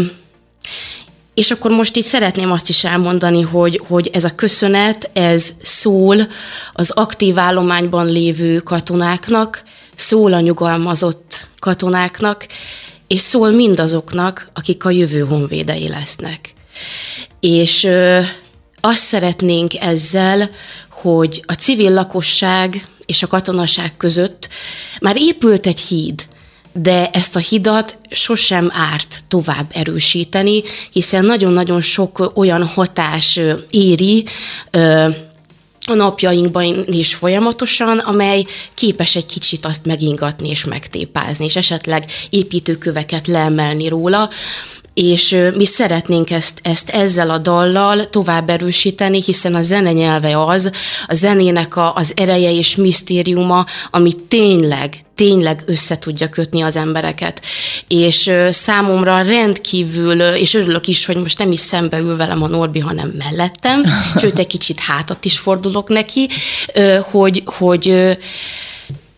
és 1.34 1.50
akkor 1.50 1.70
most 1.70 1.96
itt 1.96 2.04
szeretném 2.04 2.50
azt 2.50 2.68
is 2.68 2.84
elmondani, 2.84 3.42
hogy, 3.42 3.82
hogy 3.88 4.10
ez 4.12 4.24
a 4.24 4.34
köszönet, 4.34 5.10
ez 5.12 5.50
szól 5.62 6.28
az 6.72 6.90
aktív 6.90 7.38
állományban 7.38 8.06
lévő 8.06 8.58
katonáknak, 8.58 9.62
szól 9.96 10.32
a 10.32 10.40
nyugalmazott 10.40 11.46
katonáknak, 11.58 12.46
és 13.06 13.20
szól 13.20 13.50
mindazoknak, 13.50 14.50
akik 14.54 14.84
a 14.84 14.90
jövő 14.90 15.20
honvédei 15.20 15.88
lesznek. 15.88 16.52
És 17.40 17.84
ö, 17.84 18.20
azt 18.80 19.02
szeretnénk 19.02 19.74
ezzel, 19.74 20.50
hogy 20.88 21.42
a 21.46 21.52
civil 21.52 21.92
lakosság 21.92 22.86
és 23.06 23.22
a 23.22 23.26
katonaság 23.26 23.96
között 23.96 24.48
már 25.00 25.16
épült 25.16 25.66
egy 25.66 25.80
híd, 25.80 26.26
de 26.72 27.10
ezt 27.10 27.36
a 27.36 27.38
hidat 27.38 27.98
sosem 28.10 28.70
árt 28.72 29.20
tovább 29.28 29.70
erősíteni, 29.72 30.62
hiszen 30.92 31.24
nagyon-nagyon 31.24 31.80
sok 31.80 32.32
olyan 32.34 32.64
hatás 32.66 33.40
éri 33.70 34.24
a 35.86 35.94
napjainkban 35.94 36.84
is 36.86 37.14
folyamatosan, 37.14 37.98
amely 37.98 38.46
képes 38.74 39.16
egy 39.16 39.26
kicsit 39.26 39.66
azt 39.66 39.86
megingatni 39.86 40.48
és 40.48 40.64
megtépázni, 40.64 41.44
és 41.44 41.56
esetleg 41.56 42.10
építőköveket 42.30 43.26
leemelni 43.26 43.88
róla, 43.88 44.30
és 44.94 45.36
mi 45.54 45.66
szeretnénk 45.66 46.30
ezt, 46.30 46.60
ezt 46.62 46.90
ezzel 46.90 47.30
a 47.30 47.38
dallal 47.38 48.04
tovább 48.04 48.48
erősíteni, 48.48 49.22
hiszen 49.22 49.54
a 49.54 49.62
zene 49.62 49.92
nyelve 49.92 50.44
az, 50.44 50.72
a 51.06 51.14
zenének 51.14 51.76
a, 51.76 51.94
az 51.94 52.12
ereje 52.16 52.52
és 52.52 52.76
misztériuma, 52.76 53.66
ami 53.90 54.12
tényleg, 54.28 54.96
tényleg 55.14 55.62
össze 55.66 55.98
tudja 55.98 56.28
kötni 56.28 56.60
az 56.60 56.76
embereket. 56.76 57.42
És 57.88 58.30
számomra 58.50 59.22
rendkívül, 59.22 60.20
és 60.20 60.54
örülök 60.54 60.86
is, 60.86 61.04
hogy 61.04 61.16
most 61.16 61.38
nem 61.38 61.52
is 61.52 61.60
szembe 61.60 61.98
ül 61.98 62.16
velem 62.16 62.42
a 62.42 62.48
Norbi, 62.48 62.78
hanem 62.78 63.14
mellettem, 63.18 63.84
sőt, 64.20 64.38
egy 64.38 64.46
kicsit 64.46 64.80
hátat 64.80 65.24
is 65.24 65.38
fordulok 65.38 65.88
neki, 65.88 66.28
hogy, 67.10 67.42
hogy, 67.44 68.16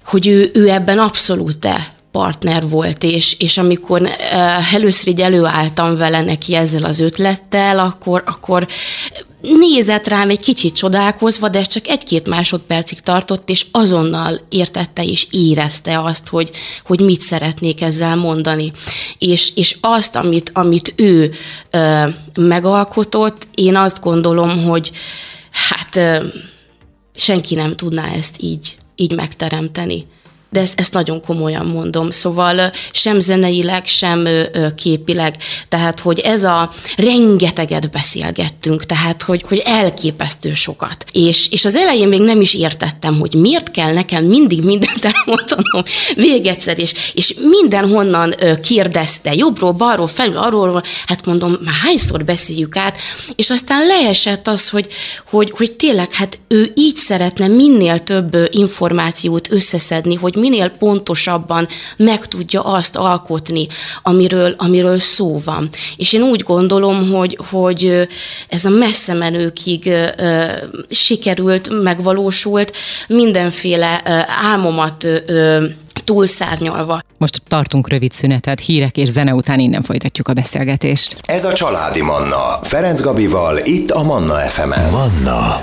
hogy 0.04 0.26
ő, 0.26 0.50
ő 0.54 0.68
ebben 0.68 0.98
abszolút 0.98 1.58
te 1.58 1.93
partner 2.14 2.68
volt, 2.68 3.02
és, 3.02 3.36
és 3.38 3.58
amikor 3.58 4.00
uh, 4.00 4.74
először 4.74 5.08
így 5.08 5.20
előálltam 5.20 5.96
vele 5.96 6.20
neki 6.20 6.54
ezzel 6.54 6.84
az 6.84 7.00
ötlettel, 7.00 7.78
akkor, 7.78 8.22
akkor 8.26 8.68
nézett 9.40 10.06
rám 10.06 10.30
egy 10.30 10.40
kicsit 10.40 10.74
csodálkozva, 10.74 11.48
de 11.48 11.58
ez 11.58 11.68
csak 11.68 11.88
egy-két 11.88 12.28
másodpercig 12.28 13.00
tartott, 13.00 13.50
és 13.50 13.66
azonnal 13.70 14.40
értette 14.48 15.04
és 15.04 15.26
érezte 15.30 16.00
azt, 16.02 16.28
hogy, 16.28 16.50
hogy 16.86 17.00
mit 17.00 17.20
szeretnék 17.20 17.82
ezzel 17.82 18.16
mondani. 18.16 18.72
És, 19.18 19.52
és 19.54 19.76
azt, 19.80 20.16
amit, 20.16 20.50
amit 20.54 20.92
ő 20.96 21.32
ö, 21.70 22.06
megalkotott, 22.34 23.46
én 23.54 23.76
azt 23.76 24.00
gondolom, 24.00 24.64
hogy 24.64 24.90
hát 25.50 25.96
ö, 25.96 26.26
senki 27.14 27.54
nem 27.54 27.76
tudná 27.76 28.12
ezt 28.12 28.36
így, 28.38 28.76
így 28.96 29.12
megteremteni 29.12 30.06
de 30.54 30.60
ezt, 30.60 30.80
ezt 30.80 30.92
nagyon 30.92 31.20
komolyan 31.20 31.66
mondom. 31.66 32.10
Szóval 32.10 32.72
sem 32.92 33.20
zeneileg, 33.20 33.86
sem 33.86 34.28
képileg. 34.76 35.36
Tehát, 35.68 36.00
hogy 36.00 36.18
ez 36.18 36.44
a 36.44 36.72
rengeteget 36.96 37.90
beszélgettünk, 37.90 38.86
tehát, 38.86 39.22
hogy, 39.22 39.44
hogy 39.48 39.62
elképesztő 39.64 40.54
sokat. 40.54 41.04
És, 41.12 41.48
és 41.50 41.64
az 41.64 41.76
elején 41.76 42.08
még 42.08 42.20
nem 42.20 42.40
is 42.40 42.54
értettem, 42.54 43.18
hogy 43.18 43.34
miért 43.34 43.70
kell 43.70 43.92
nekem 43.92 44.24
mindig 44.24 44.64
mindent 44.64 45.04
elmondanom 45.04 45.82
még 46.16 46.46
egyszer, 46.46 46.78
és, 46.78 46.94
és 47.14 47.34
mindenhonnan 47.40 48.34
kérdezte, 48.62 49.34
jobbról, 49.34 49.72
balról, 49.72 50.06
felül, 50.06 50.36
arról, 50.36 50.82
hát 51.06 51.26
mondom, 51.26 51.56
már 51.64 51.74
hányszor 51.82 52.24
beszéljük 52.24 52.76
át, 52.76 52.96
és 53.36 53.50
aztán 53.50 53.86
leesett 53.86 54.48
az, 54.48 54.68
hogy, 54.68 54.88
hogy, 55.30 55.52
hogy 55.56 55.72
tényleg, 55.72 56.12
hát 56.12 56.38
ő 56.48 56.72
így 56.74 56.96
szeretne 56.96 57.46
minél 57.46 58.02
több 58.02 58.36
információt 58.50 59.50
összeszedni, 59.50 60.14
hogy 60.14 60.36
minél 60.44 60.68
pontosabban 60.68 61.68
meg 61.96 62.28
tudja 62.28 62.62
azt 62.62 62.96
alkotni, 62.96 63.66
amiről, 64.02 64.54
amiről 64.58 64.98
szó 64.98 65.40
van. 65.44 65.68
És 65.96 66.12
én 66.12 66.22
úgy 66.22 66.42
gondolom, 66.42 67.10
hogy, 67.12 67.38
hogy 67.50 68.08
ez 68.48 68.64
a 68.64 68.70
messze 68.70 69.14
menőkig 69.14 69.92
sikerült, 70.90 71.82
megvalósult, 71.82 72.72
mindenféle 73.08 74.02
álmomat 74.42 75.06
túlszárnyalva. 76.04 77.02
Most 77.18 77.40
tartunk 77.48 77.88
rövid 77.88 78.12
szünetet, 78.12 78.60
hírek 78.60 78.96
és 78.96 79.08
zene 79.08 79.34
után 79.34 79.58
innen 79.58 79.82
folytatjuk 79.82 80.28
a 80.28 80.32
beszélgetést. 80.32 81.16
Ez 81.22 81.44
a 81.44 81.52
Családi 81.52 82.02
Manna, 82.02 82.58
Ferenc 82.62 83.00
Gabival, 83.00 83.58
itt 83.64 83.90
a 83.90 84.02
Manna 84.02 84.34
FM-en. 84.34 84.90
Manna 84.90 85.60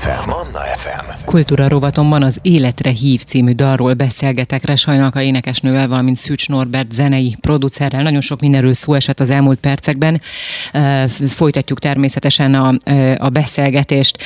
FM. 0.00 0.28
Manna 0.28 0.58
FM. 0.76 1.24
Kultúra 1.24 1.68
rovatomban 1.68 2.22
az 2.22 2.38
Életre 2.42 2.90
hív 2.90 3.24
című 3.24 3.52
dalról 3.52 3.94
beszélgetek 3.94 4.64
Resajnalka 4.64 5.20
énekesnővel, 5.20 5.88
valamint 5.88 6.16
Szűcs 6.16 6.48
Norbert 6.48 6.92
zenei 6.92 7.36
producerrel. 7.40 8.02
Nagyon 8.02 8.20
sok 8.20 8.40
mindenről 8.40 8.74
szó 8.74 8.94
esett 8.94 9.20
az 9.20 9.30
elmúlt 9.30 9.58
percekben. 9.58 10.20
Folytatjuk 11.28 11.78
természetesen 11.78 12.54
a, 12.54 12.74
a 13.18 13.28
beszélgetést. 13.28 14.18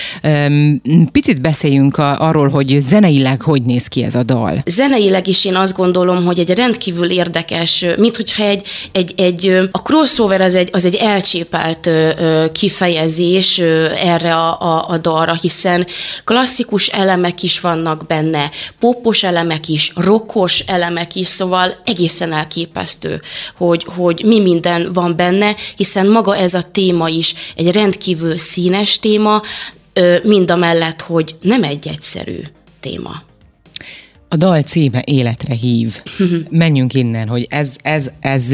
Picit 1.13 1.41
beszéljünk 1.41 1.99
arról, 1.99 2.49
hogy 2.49 2.77
zeneileg 2.81 3.41
hogy 3.41 3.63
néz 3.63 3.87
ki 3.87 4.05
ez 4.05 4.15
a 4.15 4.23
dal. 4.23 4.63
Zeneileg 4.95 5.29
is 5.29 5.45
én 5.45 5.57
azt 5.57 5.77
gondolom, 5.77 6.25
hogy 6.25 6.39
egy 6.39 6.51
rendkívül 6.51 7.11
érdekes, 7.11 7.85
mint 7.97 8.17
hogyha 8.17 8.45
egy, 8.45 8.67
egy, 8.93 9.13
egy 9.17 9.69
a 9.71 9.83
crossover 9.83 10.41
az 10.41 10.55
egy, 10.55 10.69
az 10.73 10.85
egy 10.85 10.95
elcsépelt 10.95 11.91
kifejezés 12.53 13.59
erre 13.99 14.35
a, 14.35 14.61
a, 14.61 14.89
a 14.89 14.99
dalra, 14.99 15.35
hiszen 15.35 15.87
klasszikus 16.25 16.89
elemek 16.89 17.43
is 17.43 17.61
vannak 17.61 18.07
benne, 18.07 18.51
popos 18.79 19.23
elemek 19.23 19.69
is, 19.69 19.93
rokkos 19.97 20.59
elemek 20.59 21.15
is, 21.15 21.27
szóval 21.27 21.81
egészen 21.85 22.33
elképesztő, 22.33 23.21
hogy, 23.57 23.87
hogy 23.97 24.23
mi 24.25 24.41
minden 24.41 24.93
van 24.93 25.17
benne, 25.17 25.55
hiszen 25.77 26.07
maga 26.07 26.37
ez 26.37 26.55
a 26.55 26.63
téma 26.73 27.09
is 27.09 27.35
egy 27.57 27.71
rendkívül 27.71 28.39
színes 28.39 28.99
téma, 28.99 29.43
mind 30.23 30.51
a 30.51 30.57
mellett, 30.57 31.01
hogy 31.01 31.37
nem 31.41 31.63
egy 31.63 31.89
egyszerű 31.89 32.41
téma. 32.81 33.23
A 34.35 34.37
dal 34.37 34.63
címe 34.63 35.03
Életre 35.05 35.55
hív. 35.55 36.03
Menjünk 36.51 36.95
innen, 36.95 37.29
hogy 37.29 37.47
ez, 37.51 37.77
ez, 37.83 38.11
ez 38.21 38.53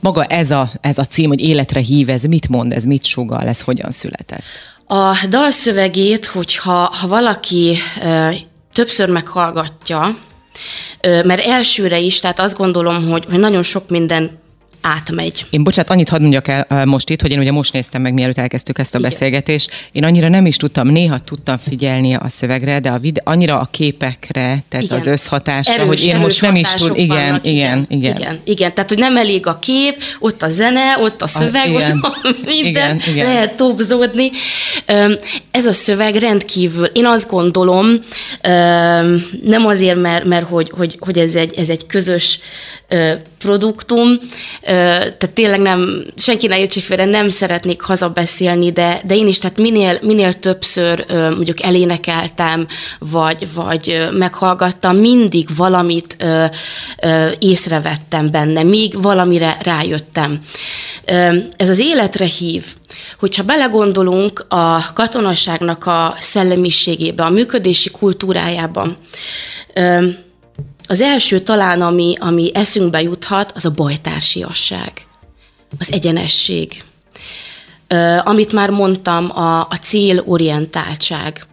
maga 0.00 0.24
ez 0.24 0.50
a, 0.50 0.70
ez 0.80 0.98
a 0.98 1.04
cím, 1.04 1.28
hogy 1.28 1.40
Életre 1.40 1.80
hív, 1.80 2.08
ez 2.08 2.22
mit 2.22 2.48
mond, 2.48 2.72
ez 2.72 2.84
mit 2.84 3.04
sugal, 3.04 3.48
ez 3.48 3.60
hogyan 3.60 3.90
született? 3.90 4.42
A 4.86 5.26
dalszövegét, 5.28 6.26
hogyha 6.26 6.72
ha 6.72 7.08
valaki 7.08 7.76
ö, 8.02 8.28
többször 8.72 9.08
meghallgatja, 9.08 10.18
ö, 11.00 11.22
mert 11.24 11.44
elsőre 11.44 11.98
is, 11.98 12.20
tehát 12.20 12.40
azt 12.40 12.56
gondolom, 12.56 13.10
hogy, 13.10 13.24
hogy 13.24 13.38
nagyon 13.38 13.62
sok 13.62 13.90
minden 13.90 14.38
átmegy. 14.80 15.46
Én 15.50 15.64
bocsánat, 15.64 15.90
annyit 15.90 16.08
hadd 16.08 16.20
mondjak 16.20 16.48
el 16.48 16.84
most 16.84 17.10
itt, 17.10 17.20
hogy 17.20 17.30
én 17.30 17.38
ugye 17.38 17.52
most 17.52 17.72
néztem 17.72 18.02
meg, 18.02 18.14
mielőtt 18.14 18.38
elkezdtük 18.38 18.78
ezt 18.78 18.94
a 18.94 18.98
Igen. 18.98 19.10
beszélgetést. 19.10 19.70
Én 19.92 20.04
annyira 20.04 20.28
nem 20.28 20.46
is 20.46 20.56
tudtam, 20.56 20.88
néha 20.88 21.18
tudtam 21.18 21.58
figyelni 21.58 22.14
a 22.14 22.28
szövegre, 22.28 22.80
de 22.80 22.90
a 22.90 22.98
vide- 22.98 23.22
annyira 23.24 23.58
a 23.58 23.68
képekre, 23.70 24.62
tehát 24.68 24.84
igen. 24.84 24.98
az 24.98 25.06
összhatásra, 25.06 25.72
erős, 25.72 25.86
hogy 25.86 26.04
én 26.04 26.16
most 26.16 26.40
nem 26.40 26.56
is 26.56 26.68
tudom. 26.68 26.96
Igen, 26.96 27.40
igen, 27.42 27.42
igen, 27.42 27.86
igen, 27.88 28.16
igen. 28.16 28.40
Igen, 28.44 28.74
tehát 28.74 28.90
hogy 28.90 28.98
nem 28.98 29.16
elég 29.16 29.46
a 29.46 29.58
kép, 29.58 30.02
ott 30.18 30.42
a 30.42 30.48
zene, 30.48 30.98
ott 30.98 31.22
a 31.22 31.26
szöveg, 31.26 31.66
a, 31.66 31.78
igen. 31.78 32.00
ott 32.02 32.38
a 32.38 32.46
minden, 32.46 32.96
igen, 32.96 33.14
igen. 33.14 33.26
lehet 33.26 33.56
topzódni. 33.56 34.30
Ez 35.50 35.66
a 35.66 35.72
szöveg 35.72 36.14
rendkívül, 36.14 36.84
én 36.84 37.06
azt 37.06 37.30
gondolom, 37.30 37.86
nem 39.42 39.66
azért, 39.66 40.00
mert, 40.00 40.24
mert 40.24 40.46
hogy, 40.46 40.70
hogy, 40.76 40.96
hogy 41.00 41.18
ez, 41.18 41.34
egy, 41.34 41.54
ez 41.58 41.68
egy 41.68 41.86
közös 41.86 42.40
produktum, 43.46 44.18
tehát 44.60 45.30
tényleg 45.34 45.60
nem, 45.60 46.04
senki 46.16 46.46
ne 46.46 46.58
értsi 46.58 46.80
félre, 46.80 47.04
nem 47.04 47.28
szeretnék 47.28 47.80
hazabeszélni, 47.80 48.72
de, 48.72 49.00
de 49.04 49.16
én 49.16 49.26
is, 49.26 49.38
tehát 49.38 49.58
minél, 49.58 49.98
minél 50.02 50.32
többször 50.32 51.04
mondjuk 51.08 51.62
elénekeltem, 51.62 52.66
vagy, 52.98 53.48
vagy 53.54 54.08
meghallgattam, 54.12 54.96
mindig 54.96 55.48
valamit 55.56 56.16
észrevettem 57.38 58.30
benne, 58.30 58.62
még 58.62 59.02
valamire 59.02 59.56
rájöttem. 59.62 60.40
Ez 61.56 61.68
az 61.68 61.78
életre 61.78 62.24
hív, 62.24 62.64
hogyha 63.18 63.42
belegondolunk 63.42 64.46
a 64.48 64.92
katonasságnak 64.92 65.86
a 65.86 66.14
szellemiségébe, 66.18 67.24
a 67.24 67.30
működési 67.30 67.90
kultúrájában, 67.90 68.96
az 70.86 71.00
első 71.00 71.40
talán, 71.40 71.82
ami, 71.82 72.14
ami 72.20 72.50
eszünkbe 72.54 73.02
juthat, 73.02 73.52
az 73.54 73.64
a 73.64 73.70
bajtársiasság, 73.70 74.92
az 75.78 75.92
egyenesség. 75.92 76.84
Amit 78.24 78.52
már 78.52 78.70
mondtam, 78.70 79.38
a, 79.38 79.60
a 79.60 79.78
célorientáltság. 79.80 81.46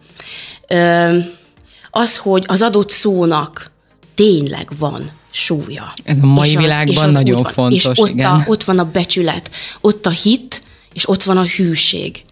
Az, 1.90 2.16
hogy 2.16 2.44
az 2.46 2.62
adott 2.62 2.90
szónak 2.90 3.70
tényleg 4.14 4.68
van 4.78 5.10
súlya. 5.30 5.92
Ez 6.04 6.18
a 6.22 6.26
mai 6.26 6.48
és 6.48 6.56
világban 6.56 7.04
az, 7.04 7.08
és 7.08 7.14
nagyon 7.14 7.42
van, 7.42 7.52
fontos, 7.52 7.84
és 7.84 7.90
ott, 7.94 8.08
igen. 8.08 8.30
A, 8.30 8.42
ott 8.46 8.64
van 8.64 8.78
a 8.78 8.90
becsület, 8.90 9.50
ott 9.80 10.06
a 10.06 10.10
hit, 10.10 10.62
és 10.92 11.08
ott 11.08 11.22
van 11.22 11.36
a 11.36 11.44
hűség. 11.44 12.22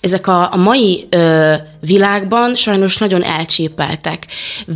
Ezek 0.00 0.26
a, 0.26 0.52
a 0.52 0.56
mai 0.56 1.06
ö, 1.10 1.54
világban 1.80 2.56
sajnos 2.56 2.96
nagyon 2.96 3.22
elcsépeltek, 3.22 4.26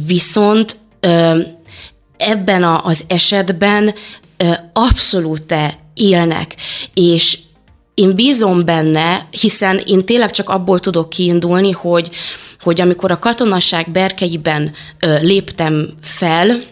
viszont 0.06 0.76
ö, 1.00 1.40
ebben 2.16 2.62
a, 2.62 2.84
az 2.84 3.04
esetben 3.06 3.94
abszolút 4.72 5.54
élnek, 5.94 6.54
és 6.94 7.38
én 7.94 8.14
bízom 8.14 8.64
benne, 8.64 9.26
hiszen 9.30 9.78
én 9.78 10.04
tényleg 10.04 10.30
csak 10.30 10.48
abból 10.48 10.80
tudok 10.80 11.10
kiindulni, 11.10 11.70
hogy, 11.70 12.10
hogy 12.60 12.80
amikor 12.80 13.10
a 13.10 13.18
katonasság 13.18 13.90
berkeiben 13.90 14.74
léptem 15.20 15.88
fel, 16.02 16.64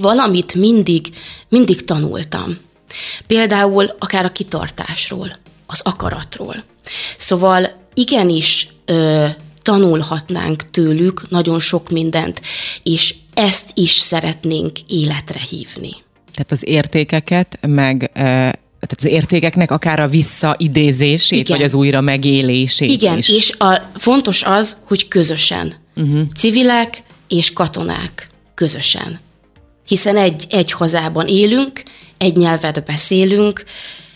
valamit 0.00 0.54
mindig, 0.54 1.08
mindig 1.48 1.84
tanultam. 1.84 2.58
Például 3.26 3.94
akár 3.98 4.24
a 4.24 4.32
kitartásról, 4.32 5.36
az 5.66 5.80
akaratról. 5.82 6.64
Szóval 7.16 7.72
igenis 7.94 8.68
ö, 8.84 9.26
tanulhatnánk 9.62 10.70
tőlük 10.70 11.30
nagyon 11.30 11.60
sok 11.60 11.90
mindent, 11.90 12.40
és 12.82 13.14
ezt 13.38 13.70
is 13.74 13.92
szeretnénk 13.92 14.78
életre 14.88 15.40
hívni. 15.40 15.90
Tehát 16.32 16.52
az 16.52 16.68
értékeket, 16.68 17.58
meg 17.66 18.10
tehát 18.80 18.94
az 18.96 19.04
értékeknek 19.04 19.70
akár 19.70 20.00
a 20.00 20.08
visszaidézését, 20.08 21.38
Igen. 21.38 21.56
vagy 21.56 21.66
az 21.66 21.74
újra 21.74 22.00
megélését 22.00 22.90
Igen, 22.90 23.18
is. 23.18 23.28
és 23.28 23.52
a, 23.58 23.90
fontos 23.94 24.42
az, 24.42 24.76
hogy 24.84 25.08
közösen. 25.08 25.74
Uh-huh. 25.96 26.20
Civilek 26.36 27.02
és 27.28 27.52
katonák 27.52 28.30
közösen. 28.54 29.20
Hiszen 29.86 30.16
egy, 30.16 30.44
egy 30.50 30.72
hazában 30.72 31.26
élünk, 31.26 31.82
egy 32.16 32.36
nyelvet 32.36 32.84
beszélünk, 32.84 33.64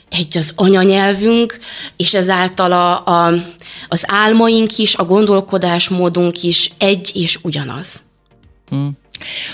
egy 0.09 0.39
az 0.39 0.53
anyanyelvünk, 0.55 1.59
és 1.97 2.15
ezáltal 2.15 2.73
a, 2.73 3.07
a, 3.07 3.35
az 3.89 4.05
álmaink 4.07 4.79
is, 4.79 4.95
a 4.95 5.05
gondolkodásmódunk 5.05 6.43
is 6.43 6.73
egy 6.79 7.11
és 7.15 7.39
ugyanaz. 7.43 8.03
Hmm. 8.69 9.01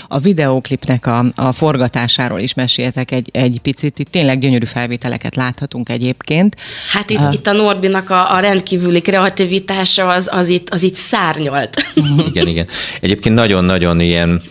A 0.07 0.19
videóklipnek 0.19 1.05
a, 1.05 1.25
a 1.35 1.51
forgatásáról 1.51 2.39
is 2.39 2.53
meséltek 2.53 3.11
egy, 3.11 3.29
egy 3.33 3.59
picit. 3.61 3.99
Itt 3.99 4.11
tényleg 4.11 4.39
gyönyörű 4.39 4.65
felvételeket 4.65 5.35
láthatunk 5.35 5.89
egyébként. 5.89 6.55
Hát 6.91 7.09
itt, 7.09 7.19
uh, 7.19 7.33
itt 7.33 7.47
a 7.47 7.51
Norbinak 7.51 8.09
a, 8.09 8.35
a 8.35 8.39
rendkívüli 8.39 9.01
kreativitása 9.01 10.07
az, 10.07 10.29
az, 10.31 10.47
itt, 10.47 10.69
az 10.69 10.83
itt 10.83 10.95
szárnyalt. 10.95 11.85
Igen, 12.29 12.47
igen. 12.47 12.67
Egyébként 13.01 13.35
nagyon-nagyon 13.35 13.99
ilyen 13.99 14.41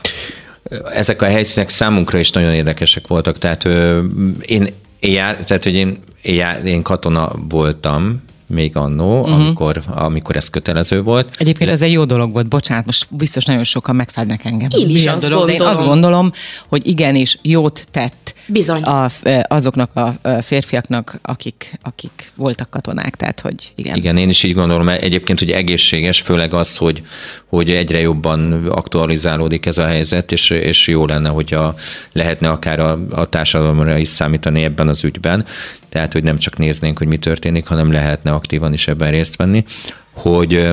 ezek 0.95 1.23
a 1.23 1.27
helyszínek 1.27 1.69
számunkra 1.69 2.19
is 2.19 2.31
nagyon 2.31 2.55
érdekesek 2.55 3.07
voltak. 3.07 3.39
Tehát 3.39 3.65
ö, 3.65 4.05
én, 4.41 4.67
én, 5.01 5.13
jár, 5.13 5.37
tehát, 5.37 5.65
hogy 5.65 5.75
én, 5.75 5.99
én, 6.23 6.35
jár, 6.35 6.65
én 6.65 6.83
katona 6.83 7.31
voltam, 7.49 8.23
még 8.49 8.77
annó, 8.77 9.21
uh-huh. 9.21 9.35
amikor, 9.35 9.83
amikor 9.87 10.37
ez 10.37 10.51
kötelező 10.51 11.03
volt. 11.03 11.35
Egyébként 11.39 11.71
ez 11.71 11.83
egy 11.83 11.93
jó 11.93 12.05
dolog 12.05 12.33
volt, 12.33 12.49
bocsánat, 12.49 12.87
most 12.87 13.07
biztos 13.11 13.45
nagyon 13.45 13.65
sokan 13.65 13.97
megfednek 13.97 14.45
engem. 14.45 14.69
Én 14.73 14.89
is 14.89 15.07
azt 15.07 15.23
dolog, 15.23 15.39
gondolom. 15.39 15.63
én 15.63 15.69
azt 15.69 15.85
gondolom, 15.85 16.33
hogy 16.69 16.87
igenis 16.87 17.39
jót 17.43 17.87
tett 17.91 18.35
Bizony. 18.49 18.83
A, 18.83 19.11
azoknak 19.49 19.91
a 19.95 20.19
férfiaknak, 20.43 21.19
akik, 21.23 21.73
akik 21.83 22.31
voltak 22.35 22.71
katonák, 22.71 23.17
tehát 23.17 23.41
hogy 23.41 23.73
igen. 23.75 23.97
Igen, 23.97 24.17
én 24.17 24.29
is 24.29 24.43
így 24.43 24.55
gondolom, 24.55 24.89
egyébként, 24.89 25.39
hogy 25.39 25.51
egészséges, 25.51 26.21
főleg 26.21 26.55
az, 26.55 26.77
hogy, 26.77 27.03
hogy 27.47 27.71
egyre 27.71 28.01
jobban 28.01 28.67
aktualizálódik 28.69 29.67
ez 29.67 29.79
a 29.79 29.87
helyzet, 29.87 30.33
és, 30.33 30.51
és 30.51 30.87
jó 30.87 31.07
lenne, 31.07 31.29
hogyha 31.29 31.75
lehetne 32.13 32.51
akár 32.51 32.81
a, 32.81 32.99
a 33.11 33.29
társadalomra 33.29 33.97
is 33.97 34.09
számítani 34.09 34.65
ebben 34.65 34.89
az 34.89 35.05
ügyben, 35.05 35.45
tehát, 35.89 36.13
hogy 36.13 36.23
nem 36.23 36.39
csak 36.39 36.57
néznénk, 36.57 36.99
hogy 36.99 37.07
mi 37.07 37.17
történik, 37.17 37.67
hanem 37.67 37.93
lehetne 37.93 38.31
aktívan 38.31 38.73
is 38.73 38.89
ebben 38.89 39.11
részt 39.11 39.37
venni, 39.37 39.65
hogy 40.13 40.71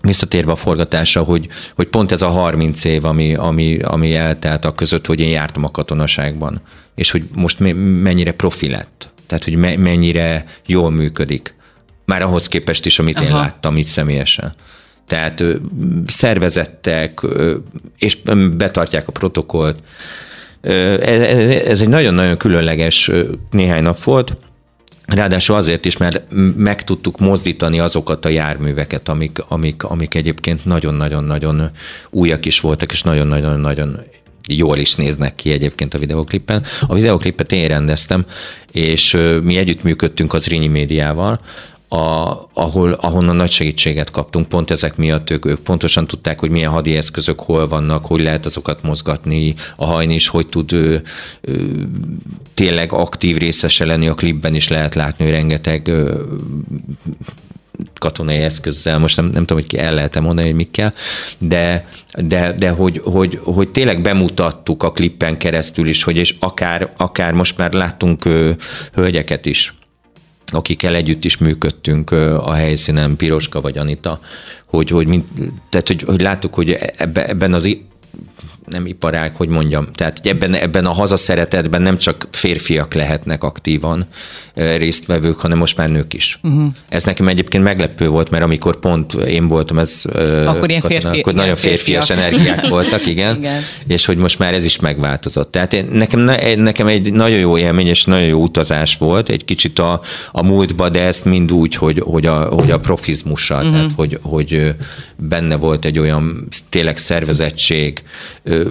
visszatérve 0.00 0.52
a 0.52 0.56
forgatásra, 0.56 1.22
hogy, 1.22 1.48
hogy 1.74 1.86
pont 1.86 2.12
ez 2.12 2.22
a 2.22 2.28
30 2.28 2.84
év, 2.84 3.04
ami, 3.04 3.34
ami, 3.34 3.78
ami 3.78 4.14
eltelt 4.14 4.64
a 4.64 4.72
között, 4.72 5.06
hogy 5.06 5.20
én 5.20 5.30
jártam 5.30 5.64
a 5.64 5.70
katonaságban, 5.70 6.60
és 6.94 7.10
hogy 7.10 7.24
most 7.34 7.58
mennyire 8.02 8.32
profi 8.32 8.68
lett, 8.68 9.10
tehát 9.26 9.44
hogy 9.44 9.56
mennyire 9.56 10.44
jól 10.66 10.90
működik. 10.90 11.54
Már 12.04 12.22
ahhoz 12.22 12.48
képest 12.48 12.86
is, 12.86 12.98
amit 12.98 13.16
Aha. 13.16 13.26
én 13.26 13.34
láttam 13.34 13.76
itt 13.76 13.86
személyesen. 13.86 14.54
Tehát 15.06 15.44
szervezettek, 16.06 17.20
és 17.98 18.18
betartják 18.56 19.08
a 19.08 19.12
protokollt. 19.12 19.78
Ez 20.60 21.80
egy 21.80 21.88
nagyon-nagyon 21.88 22.36
különleges 22.36 23.10
néhány 23.50 23.82
nap 23.82 24.02
volt, 24.02 24.36
Ráadásul 25.14 25.56
azért 25.56 25.84
is, 25.84 25.96
mert 25.96 26.22
meg 26.56 26.84
tudtuk 26.84 27.18
mozdítani 27.18 27.80
azokat 27.80 28.24
a 28.24 28.28
járműveket, 28.28 29.08
amik, 29.08 29.38
amik, 29.48 29.82
amik 29.82 30.14
egyébként 30.14 30.64
nagyon-nagyon-nagyon 30.64 31.70
újak 32.10 32.44
is 32.46 32.60
voltak, 32.60 32.92
és 32.92 33.02
nagyon-nagyon-nagyon 33.02 34.00
jól 34.48 34.78
is 34.78 34.94
néznek 34.94 35.34
ki 35.34 35.52
egyébként 35.52 35.94
a 35.94 35.98
videoklippen. 35.98 36.64
A 36.86 36.94
videoklipet 36.94 37.52
én 37.52 37.68
rendeztem, 37.68 38.26
és 38.72 39.16
mi 39.42 39.56
együttműködtünk 39.56 40.34
az 40.34 40.46
Rinyi 40.46 40.68
médiával, 40.68 41.40
a, 41.88 42.34
ahol, 42.52 42.92
ahonnan 42.92 43.36
nagy 43.36 43.50
segítséget 43.50 44.10
kaptunk, 44.10 44.48
pont 44.48 44.70
ezek 44.70 44.96
miatt 44.96 45.30
ők, 45.30 45.46
ők 45.46 45.60
pontosan 45.60 46.06
tudták, 46.06 46.40
hogy 46.40 46.50
milyen 46.50 46.70
hadi 46.70 46.96
eszközök 46.96 47.40
hol 47.40 47.68
vannak, 47.68 48.06
hogy 48.06 48.20
lehet 48.20 48.46
azokat 48.46 48.82
mozgatni, 48.82 49.54
a 49.76 49.84
hajn 49.84 50.10
is, 50.10 50.28
hogy 50.28 50.46
tud 50.46 50.72
ő, 50.72 51.02
ő, 51.40 51.88
tényleg 52.54 52.92
aktív 52.92 53.36
részese 53.36 53.84
lenni 53.84 54.08
a 54.08 54.14
klipben 54.14 54.54
is 54.54 54.68
lehet 54.68 54.94
látni, 54.94 55.24
hogy 55.24 55.34
rengeteg 55.34 55.88
ö, 55.88 56.22
katonai 57.98 58.36
eszközzel, 58.36 58.98
most 58.98 59.16
nem, 59.16 59.24
nem 59.24 59.44
tudom, 59.44 59.58
hogy 59.58 59.66
ki 59.66 59.78
el 59.78 59.94
lehet 59.94 60.20
mondani, 60.20 60.46
hogy 60.46 60.56
mikkel, 60.56 60.94
de, 61.38 61.86
de, 62.18 62.52
de 62.52 62.70
hogy, 62.70 63.00
hogy, 63.04 63.40
hogy, 63.42 63.68
tényleg 63.68 64.02
bemutattuk 64.02 64.82
a 64.82 64.92
klippen 64.92 65.36
keresztül 65.36 65.88
is, 65.88 66.02
hogy 66.02 66.16
és 66.16 66.34
akár, 66.38 66.92
akár 66.96 67.32
most 67.32 67.56
már 67.58 67.72
láttunk 67.72 68.24
ö, 68.24 68.50
hölgyeket 68.92 69.46
is, 69.46 69.77
akikkel 70.54 70.94
együtt 70.94 71.24
is 71.24 71.36
működtünk 71.36 72.10
a 72.40 72.52
helyszínen, 72.52 73.16
Piroska 73.16 73.60
vagy 73.60 73.78
Anita, 73.78 74.20
hogy, 74.66 74.90
hogy, 74.90 75.06
mint, 75.06 75.26
tehát, 75.68 75.86
hogy, 75.86 76.02
hogy 76.02 76.20
láttuk, 76.20 76.54
hogy 76.54 76.70
ebbe, 76.96 77.26
ebben 77.28 77.52
az 77.52 77.64
nem 78.70 78.86
iparág, 78.86 79.36
hogy 79.36 79.48
mondjam. 79.48 79.86
Tehát 79.92 80.20
ebben, 80.22 80.54
ebben 80.54 80.86
a 80.86 80.92
hazaszeretetben 80.92 81.82
nem 81.82 81.96
csak 81.98 82.28
férfiak 82.30 82.94
lehetnek 82.94 83.44
aktívan 83.44 84.06
résztvevők, 84.54 85.40
hanem 85.40 85.58
most 85.58 85.76
már 85.76 85.88
nők 85.88 86.14
is. 86.14 86.38
Uh-huh. 86.42 86.68
Ez 86.88 87.04
nekem 87.04 87.28
egyébként 87.28 87.64
meglepő 87.64 88.08
volt, 88.08 88.30
mert 88.30 88.42
amikor 88.42 88.78
pont 88.78 89.12
én 89.12 89.48
voltam, 89.48 89.78
ez 89.78 90.02
akkor, 90.46 90.68
ilyen 90.68 90.80
férfi, 90.80 90.94
katona, 90.94 91.18
akkor 91.18 91.34
nagyon 91.34 91.56
férfias 91.56 92.06
férfiak. 92.06 92.32
energiák 92.32 92.68
voltak, 92.74 93.06
igen, 93.06 93.36
igen, 93.36 93.62
és 93.86 94.06
hogy 94.06 94.16
most 94.16 94.38
már 94.38 94.54
ez 94.54 94.64
is 94.64 94.78
megváltozott. 94.78 95.50
Tehát 95.50 95.72
én, 95.72 95.88
nekem, 95.92 96.20
nekem 96.56 96.86
egy 96.86 97.12
nagyon 97.12 97.38
jó 97.38 97.58
élmény 97.58 97.86
és 97.86 98.04
nagyon 98.04 98.26
jó 98.26 98.42
utazás 98.42 98.96
volt, 98.96 99.28
egy 99.28 99.44
kicsit 99.44 99.78
a, 99.78 100.00
a 100.32 100.42
múltba, 100.42 100.88
de 100.88 101.06
ezt 101.06 101.24
mind 101.24 101.52
úgy, 101.52 101.74
hogy, 101.74 102.02
hogy, 102.04 102.26
a, 102.26 102.44
hogy 102.44 102.70
a 102.70 102.80
profizmussal, 102.80 103.58
uh-huh. 103.58 103.74
tehát 103.74 103.90
hogy, 103.96 104.18
hogy 104.22 104.74
benne 105.16 105.56
volt 105.56 105.84
egy 105.84 105.98
olyan 105.98 106.48
tényleg 106.68 106.98
szervezettség, 106.98 108.02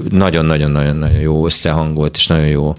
nagyon-nagyon-nagyon 0.09 1.19
jó 1.19 1.45
összehangolt, 1.45 2.15
és 2.15 2.27
nagyon 2.27 2.47
jó 2.47 2.73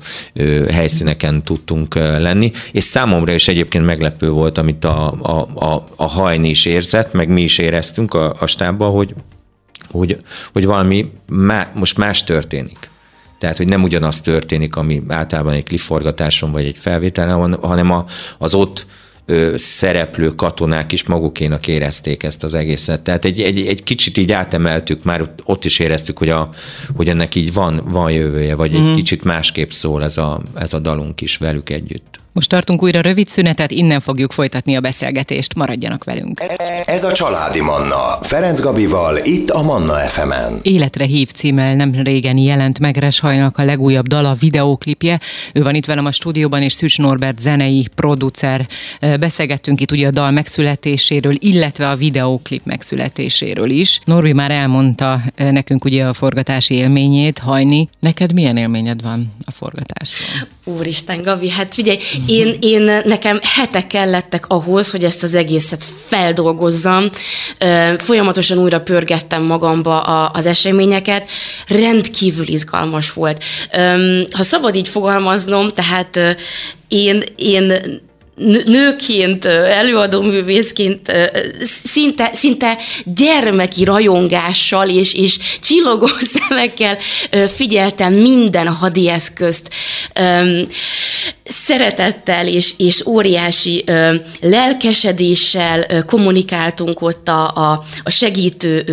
helyszíneken 0.70 1.42
tudtunk 1.42 1.94
lenni, 1.94 2.50
és 2.72 2.84
számomra 2.84 3.32
is 3.32 3.48
egyébként 3.48 3.84
meglepő 3.84 4.30
volt, 4.30 4.58
amit 4.58 4.84
a, 4.84 5.12
a, 5.22 5.64
a, 5.64 5.84
a 5.96 6.06
hajni 6.06 6.48
is 6.48 6.64
érzett, 6.64 7.12
meg 7.12 7.28
mi 7.28 7.42
is 7.42 7.58
éreztünk 7.58 8.14
a, 8.14 8.36
a 8.38 8.46
stábban, 8.46 8.90
hogy, 8.90 9.14
hogy, 9.90 10.16
hogy 10.52 10.64
valami 10.64 11.10
má, 11.26 11.70
most 11.74 11.96
más 11.96 12.24
történik. 12.24 12.90
Tehát, 13.38 13.56
hogy 13.56 13.68
nem 13.68 13.82
ugyanaz 13.82 14.20
történik, 14.20 14.76
ami 14.76 15.02
általában 15.08 15.52
egy 15.52 15.64
kliforgatáson 15.64 16.52
vagy 16.52 16.64
egy 16.64 16.78
felvételen, 16.78 17.54
hanem 17.54 17.90
a, 17.90 18.04
az 18.38 18.54
ott 18.54 18.86
szereplő 19.56 20.28
katonák 20.28 20.92
is 20.92 21.04
magukénak 21.04 21.66
érezték 21.66 22.22
ezt 22.22 22.44
az 22.44 22.54
egészet. 22.54 23.00
Tehát 23.00 23.24
egy, 23.24 23.40
egy, 23.40 23.66
egy 23.66 23.82
kicsit 23.82 24.16
így 24.16 24.32
átemeltük, 24.32 25.02
már 25.04 25.30
ott 25.44 25.64
is 25.64 25.78
éreztük, 25.78 26.18
hogy, 26.18 26.28
a, 26.28 26.50
hogy 26.96 27.08
ennek 27.08 27.34
így 27.34 27.52
van, 27.52 27.80
van 27.84 28.10
jövője, 28.12 28.54
vagy 28.54 28.70
mm. 28.70 28.74
egy 28.74 28.82
mhm. 28.82 28.94
kicsit 28.94 29.24
másképp 29.24 29.70
szól 29.70 30.04
ez 30.04 30.16
a, 30.16 30.42
ez 30.54 30.72
a 30.72 30.78
dalunk 30.78 31.20
is 31.20 31.36
velük 31.36 31.70
együtt. 31.70 32.20
Most 32.38 32.50
tartunk 32.50 32.82
újra 32.82 33.00
rövid 33.00 33.28
szünetet, 33.28 33.70
innen 33.70 34.00
fogjuk 34.00 34.32
folytatni 34.32 34.76
a 34.76 34.80
beszélgetést. 34.80 35.54
Maradjanak 35.54 36.04
velünk. 36.04 36.42
Ez 36.84 37.04
a 37.04 37.12
Családi 37.12 37.60
Manna. 37.60 38.18
Ferenc 38.22 38.60
Gabival, 38.60 39.16
itt 39.24 39.50
a 39.50 39.62
Manna 39.62 39.94
FM-en. 39.94 40.58
Életre 40.62 41.04
hív 41.04 41.30
címmel 41.30 41.74
nem 41.74 42.02
régen 42.02 42.36
jelent 42.36 42.78
meg 42.78 42.96
Reshajnak 42.96 43.58
a 43.58 43.64
legújabb 43.64 44.06
dala, 44.06 44.34
videóklipje. 44.34 45.20
Ő 45.52 45.62
van 45.62 45.74
itt 45.74 45.84
velem 45.84 46.06
a 46.06 46.10
stúdióban, 46.10 46.62
és 46.62 46.72
Szűcs 46.72 46.98
Norbert 46.98 47.38
zenei 47.38 47.86
producer. 47.94 48.68
Beszélgettünk 49.20 49.80
itt 49.80 49.92
ugye 49.92 50.06
a 50.06 50.10
dal 50.10 50.30
megszületéséről, 50.30 51.34
illetve 51.38 51.88
a 51.88 51.96
videóklip 51.96 52.64
megszületéséről 52.64 53.70
is. 53.70 54.00
Norbi 54.04 54.32
már 54.32 54.50
elmondta 54.50 55.20
nekünk 55.36 55.84
ugye 55.84 56.04
a 56.04 56.12
forgatási 56.12 56.74
élményét, 56.74 57.38
Hajni. 57.38 57.88
Neked 58.00 58.32
milyen 58.32 58.56
élményed 58.56 59.02
van 59.02 59.32
a 59.44 59.50
forgatásról? 59.50 60.48
Úristen, 60.64 61.22
Gabi, 61.22 61.50
hát 61.50 61.74
figyelj, 61.74 61.98
én, 62.28 62.56
én 62.60 62.82
nekem 63.04 63.38
hetek 63.42 63.86
kellettek 63.86 64.44
ahhoz, 64.48 64.90
hogy 64.90 65.04
ezt 65.04 65.22
az 65.22 65.34
egészet 65.34 65.84
feldolgozzam. 66.06 67.10
Folyamatosan 67.98 68.58
újra 68.58 68.80
pörgettem 68.80 69.42
magamba 69.42 70.00
az 70.28 70.46
eseményeket. 70.46 71.28
Rendkívül 71.66 72.48
izgalmas 72.48 73.12
volt. 73.12 73.44
Ha 74.30 74.42
szabad 74.42 74.74
így 74.74 74.88
fogalmaznom, 74.88 75.70
tehát 75.72 76.20
én, 76.88 77.22
én 77.36 77.72
nőként, 78.64 79.44
előadó 79.44 80.20
művészként 80.20 81.12
szinte, 81.84 82.30
szinte 82.34 82.78
gyermeki 83.04 83.84
rajongással 83.84 84.88
és, 84.88 85.14
és 85.14 85.38
csillogó 85.60 86.06
szemekkel 86.36 86.98
figyeltem 87.54 88.14
minden 88.14 88.68
hadieszközt. 88.68 89.70
Szeretettel 91.44 92.46
és, 92.46 92.74
és 92.76 93.06
óriási 93.06 93.84
lelkesedéssel 94.40 96.04
kommunikáltunk 96.04 97.02
ott 97.02 97.28
a, 97.28 97.48
a, 97.54 97.84
a 98.02 98.10
segítő 98.10 98.84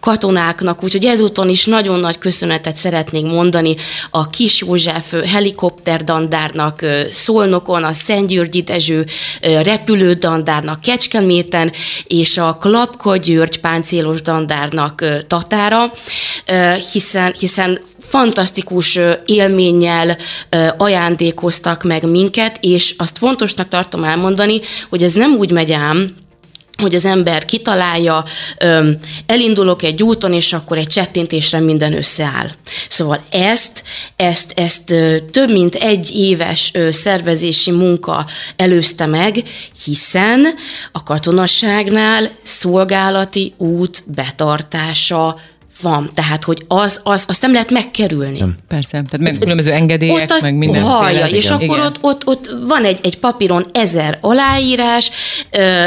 katonáknak, 0.00 0.82
úgyhogy 0.82 1.04
ezúton 1.04 1.48
is 1.48 1.64
nagyon 1.64 2.00
nagy 2.00 2.18
köszönetet 2.18 2.76
szeretnénk 2.76 3.32
mondani 3.32 3.76
a 4.10 4.30
Kis 4.30 4.60
József 4.60 5.14
helikopterdandárnak 5.26 6.84
Szolnokon, 7.10 7.84
a 7.84 7.92
Szentgyörgyi 7.92 8.62
Dezső 8.80 9.06
repülődandárnak 9.40 10.80
Kecskeméten, 10.80 11.72
és 12.04 12.38
a 12.38 12.56
Klapka 12.60 13.16
György 13.16 13.60
páncélos 13.60 14.22
dandárnak 14.22 15.04
Tatára, 15.26 15.92
hiszen, 16.92 17.34
hiszen 17.38 17.80
fantasztikus 18.00 18.98
élménnyel 19.26 20.16
ajándékoztak 20.76 21.82
meg 21.82 22.10
minket, 22.10 22.58
és 22.60 22.94
azt 22.98 23.18
fontosnak 23.18 23.68
tartom 23.68 24.04
elmondani, 24.04 24.60
hogy 24.88 25.02
ez 25.02 25.14
nem 25.14 25.34
úgy 25.36 25.50
megy 25.50 25.72
ám, 25.72 26.14
hogy 26.80 26.94
az 26.94 27.04
ember 27.04 27.44
kitalálja, 27.44 28.24
elindulok 29.26 29.82
egy 29.82 30.02
úton, 30.02 30.32
és 30.32 30.52
akkor 30.52 30.78
egy 30.78 30.86
csettintésre 30.86 31.60
minden 31.60 31.96
összeáll. 31.96 32.50
Szóval 32.88 33.24
ezt, 33.30 33.82
ezt, 34.16 34.52
ezt 34.56 34.86
több 35.30 35.50
mint 35.50 35.74
egy 35.74 36.10
éves 36.14 36.72
szervezési 36.90 37.70
munka 37.70 38.26
előzte 38.56 39.06
meg, 39.06 39.42
hiszen 39.84 40.46
a 40.92 41.02
katonasságnál 41.02 42.30
szolgálati 42.42 43.54
út 43.56 44.02
betartása 44.06 45.36
van. 45.80 46.10
Tehát, 46.14 46.44
hogy 46.44 46.64
az, 46.68 47.00
az, 47.02 47.24
azt 47.28 47.42
nem 47.42 47.52
lehet 47.52 47.70
megkerülni. 47.70 48.38
Nem. 48.38 48.56
Persze, 48.68 48.90
tehát 48.90 49.18
meg 49.18 49.36
különböző 49.38 49.72
engedélyek, 49.72 50.30
ott 50.30 50.42
meg 50.42 50.54
minden. 50.54 50.82
Hallja, 50.82 51.26
és 51.26 51.44
igen. 51.44 51.56
akkor 51.56 51.78
ott, 51.78 51.98
ott, 52.00 52.26
ott 52.26 52.56
van 52.66 52.84
egy, 52.84 52.98
egy 53.02 53.18
papíron 53.18 53.66
ezer 53.72 54.18
aláírás, 54.20 55.10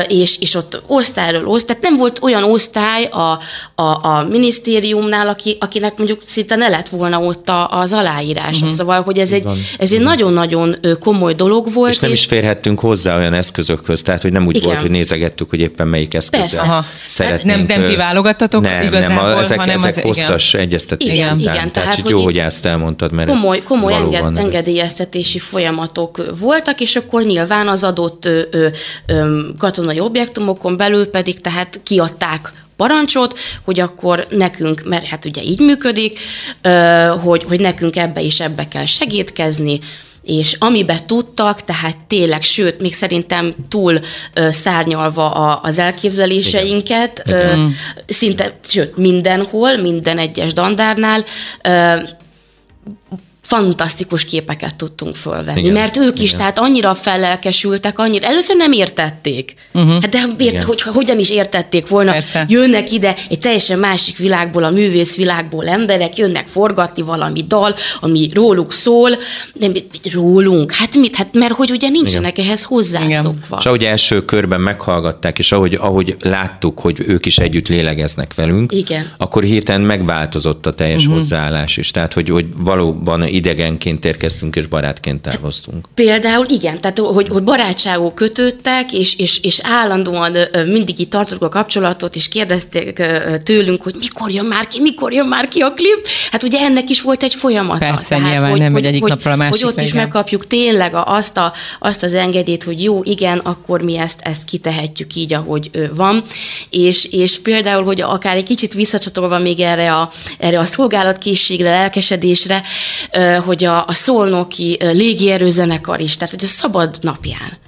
és, 0.08 0.40
és 0.40 0.56
ott 0.56 0.84
osztályról 0.88 1.48
osztály, 1.48 1.76
tehát 1.76 1.90
nem 1.90 2.00
volt 2.00 2.20
olyan 2.22 2.44
osztály 2.44 3.04
a, 3.04 3.40
a, 3.76 4.08
a 4.08 4.28
minisztériumnál, 4.30 5.28
aki, 5.28 5.58
akinek 5.60 5.98
mondjuk 5.98 6.22
szinte 6.26 6.56
ne 6.56 6.68
lett 6.68 6.90
volna 6.90 7.20
ott 7.20 7.52
az 7.70 7.94
aláírás. 7.94 8.56
Uh-huh. 8.56 8.70
Szóval, 8.70 9.02
hogy 9.02 9.18
ez 9.18 9.32
egy, 9.32 9.46
ez 9.78 9.92
egy 9.92 10.02
nagyon-nagyon 10.02 10.76
komoly 11.00 11.34
dolog 11.34 11.74
volt. 11.74 11.92
És 11.92 12.00
nem 12.00 12.12
és... 12.12 12.20
is 12.20 12.26
férhettünk 12.26 12.80
hozzá 12.80 13.18
olyan 13.18 13.34
eszközökhöz, 13.34 14.02
tehát 14.02 14.22
hogy 14.22 14.32
nem 14.32 14.46
úgy 14.46 14.56
igen. 14.56 14.68
volt, 14.68 14.82
hogy 14.82 14.92
nézegettük, 14.92 15.50
hogy 15.50 15.60
éppen 15.60 15.88
melyik 15.88 16.14
eszközzel 16.14 16.86
szeretnénk. 17.06 17.60
Hát 17.60 17.68
nem, 17.68 17.80
nem 17.80 17.90
ti 17.90 17.96
válogattatok 17.96 18.62
nem, 18.62 18.82
igazából, 18.82 19.28
nem, 19.28 19.38
a, 19.38 19.40
ezek, 19.40 19.60
hanem 19.60 19.83
ezek 19.86 20.06
az, 20.06 20.18
hosszas 20.18 20.54
igen. 20.54 20.66
egyeztetések 20.66 21.16
igen, 21.16 21.38
után. 21.38 21.56
Igen, 21.56 21.72
tehát, 21.72 21.90
tehát 21.90 22.10
jó, 22.10 22.24
hogy 22.24 22.38
ezt 22.38 22.66
elmondtad, 22.66 23.12
mert 23.12 23.30
komoly, 23.30 23.58
ez, 23.58 23.64
komoly 23.64 23.94
ez 23.94 24.00
enged, 24.00 24.38
engedélyeztetési 24.38 25.40
folyamatok 25.40 26.24
voltak, 26.40 26.82
és 26.82 26.96
akkor 26.96 27.24
nyilván 27.24 27.68
az 27.68 27.84
adott 27.84 28.26
ö, 28.26 28.42
ö, 28.52 28.68
ö, 29.06 29.40
katonai 29.58 30.00
objektumokon 30.00 30.78
belül 30.78 31.10
pedig 31.10 31.42
tehát 31.42 31.80
kiadták 31.84 32.52
parancsot, 32.76 33.40
hogy 33.62 33.80
akkor 33.80 34.26
nekünk, 34.30 34.82
mert 34.86 35.06
hát 35.06 35.26
ugye 35.26 35.42
így 35.42 35.60
működik, 35.60 36.20
hogy, 37.24 37.44
hogy 37.44 37.60
nekünk 37.60 37.96
ebbe 37.96 38.22
is 38.22 38.40
ebbe 38.40 38.68
kell 38.68 38.86
segítkezni, 38.86 39.80
és 40.24 40.56
amibe 40.60 41.00
tudtak, 41.06 41.64
tehát 41.64 41.98
tényleg, 41.98 42.44
sőt, 42.44 42.82
még 42.82 42.94
szerintem 42.94 43.54
túl 43.70 44.00
ö, 44.34 44.52
szárnyalva 44.52 45.32
a, 45.32 45.60
az 45.64 45.80
elképzeléseinket, 45.80 47.24
Igen. 47.26 47.60
Ö, 47.60 47.66
szinte, 48.06 48.60
sőt, 48.68 48.98
mindenhol, 48.98 49.78
minden 49.78 50.18
egyes 50.18 50.54
dandárnál, 50.54 51.24
ö, 51.62 51.96
fantasztikus 53.44 54.26
képeket 54.26 54.76
tudtunk 54.76 55.16
fölvenni, 55.16 55.60
Igen. 55.60 55.74
mert 55.74 55.98
ők 55.98 56.20
is, 56.20 56.28
Igen. 56.28 56.38
tehát 56.38 56.60
annyira 56.60 56.94
fellelkesültek, 56.94 58.00
annyira, 58.00 58.28
először 58.28 58.56
nem 58.56 58.72
értették. 58.72 59.56
Uh-huh. 59.74 59.92
Hát 59.92 60.10
de 60.10 60.20
ért, 60.38 60.64
hogy, 60.64 60.82
hogyan 60.82 61.20
is 61.20 61.30
értették 61.30 61.88
volna, 61.88 62.12
Persze. 62.12 62.46
jönnek 62.50 62.92
ide 62.92 63.16
egy 63.30 63.40
teljesen 63.40 63.80
másik 63.80 64.18
világból, 64.18 64.64
a 64.64 64.70
művész 64.70 65.16
világból 65.16 65.68
emberek, 65.68 66.18
jönnek 66.18 66.48
forgatni 66.48 67.02
valami 67.02 67.44
dal, 67.48 67.76
ami 68.00 68.30
róluk 68.34 68.74
szól, 68.74 69.10
de 69.54 69.68
mit, 69.68 70.14
rólunk, 70.14 70.72
hát 70.74 70.96
mit, 70.96 71.16
hát 71.16 71.34
mert 71.34 71.54
hogy 71.54 71.72
ugye 71.72 71.90
nincsenek 71.90 72.38
Igen. 72.38 72.46
ehhez 72.46 72.64
hozzászokva. 72.64 73.58
És 73.60 73.66
ahogy 73.66 73.84
első 73.84 74.26
körben 74.26 74.62
meghallgatták, 74.62 75.40
és 75.40 75.52
ahogy, 75.52 75.74
ahogy 75.74 76.16
láttuk, 76.20 76.80
hogy 76.80 77.04
ők 77.08 77.26
is 77.26 77.38
együtt 77.38 77.68
lélegeznek 77.68 78.34
velünk, 78.34 78.72
Igen. 78.72 79.12
akkor 79.18 79.44
hirtelen 79.44 79.82
megváltozott 79.82 80.66
a 80.66 80.74
teljes 80.74 81.02
uh-huh. 81.02 81.14
hozzáállás 81.14 81.78
is. 81.78 81.92
Tehát, 81.92 82.14
hogy, 82.14 82.30
hogy 82.30 82.46
valóban 82.58 83.32
idegenként 83.36 84.06
érkeztünk 84.06 84.56
és 84.56 84.66
barátként 84.66 85.22
távoztunk. 85.22 85.88
Például 85.96 86.46
igen, 86.50 86.82
tehát 86.82 87.00
hogy, 87.00 87.28
hogy 87.28 87.44
barátságok 87.44 88.16
kötődtek, 88.16 88.94
és, 88.94 89.16
és, 89.18 89.40
és 89.44 89.60
állandóan 89.64 90.38
mindig 90.66 91.00
itt 91.00 91.10
tartottuk 91.10 91.44
a 91.44 91.50
kapcsolatot, 91.50 92.16
és 92.16 92.28
kérdezték 92.28 93.02
tőlünk, 93.44 93.82
hogy 93.82 93.96
mikor 94.00 94.32
jön 94.32 94.46
már 94.46 94.68
ki, 94.68 94.82
mikor 94.82 95.14
jön 95.14 95.28
már 95.28 95.48
ki 95.48 95.62
a 95.62 95.74
klip. 95.74 96.08
Hát 96.32 96.44
ugye 96.44 96.60
ennek 96.60 96.90
is 96.90 97.02
volt 97.02 97.24
egy 97.24 97.34
folyamata. 97.34 97.86
Persze, 97.86 98.16
tehát, 98.16 98.32
nyilván 98.32 98.50
hogy, 98.50 98.60
nem, 98.60 98.72
hogy, 98.72 98.86
egyik 98.86 99.02
hogy, 99.02 99.10
napra 99.10 99.32
a 99.32 99.36
másik 99.36 99.54
Hogy 99.54 99.64
ott 99.64 99.76
legyen. 99.76 99.86
is 99.86 99.94
megkapjuk 99.94 100.48
tényleg 100.48 100.92
azt, 100.94 101.38
a, 101.38 101.54
azt 101.80 102.04
az 102.04 102.14
engedélyt, 102.14 102.64
hogy 102.64 102.84
jó, 102.84 103.04
igen, 103.04 103.38
akkor 103.38 103.82
mi 103.82 103.98
ezt, 103.98 104.20
ezt 104.24 104.46
kitehetjük 104.46 105.16
így, 105.16 105.34
ahogy 105.34 105.70
van. 105.94 106.24
És, 106.70 107.06
és 107.06 107.42
például, 107.42 107.84
hogy 107.84 108.02
akár 108.02 108.36
egy 108.36 108.44
kicsit 108.44 108.74
visszacsatolva 108.74 109.40
még 109.40 109.60
erre 109.60 109.94
a, 109.94 110.10
erre 110.38 110.60
a 110.60 110.64
szolgálatkészségre, 110.64 111.70
lelkesedésre, 111.70 112.64
hogy 113.46 113.64
a, 113.64 113.86
a 113.88 113.94
szolnoki 113.94 114.78
légierőzenekar 114.82 116.00
is, 116.00 116.18
tehát 116.18 116.34
hogy 116.34 116.44
a 116.44 116.48
szabad 116.48 116.98
napján 117.02 117.62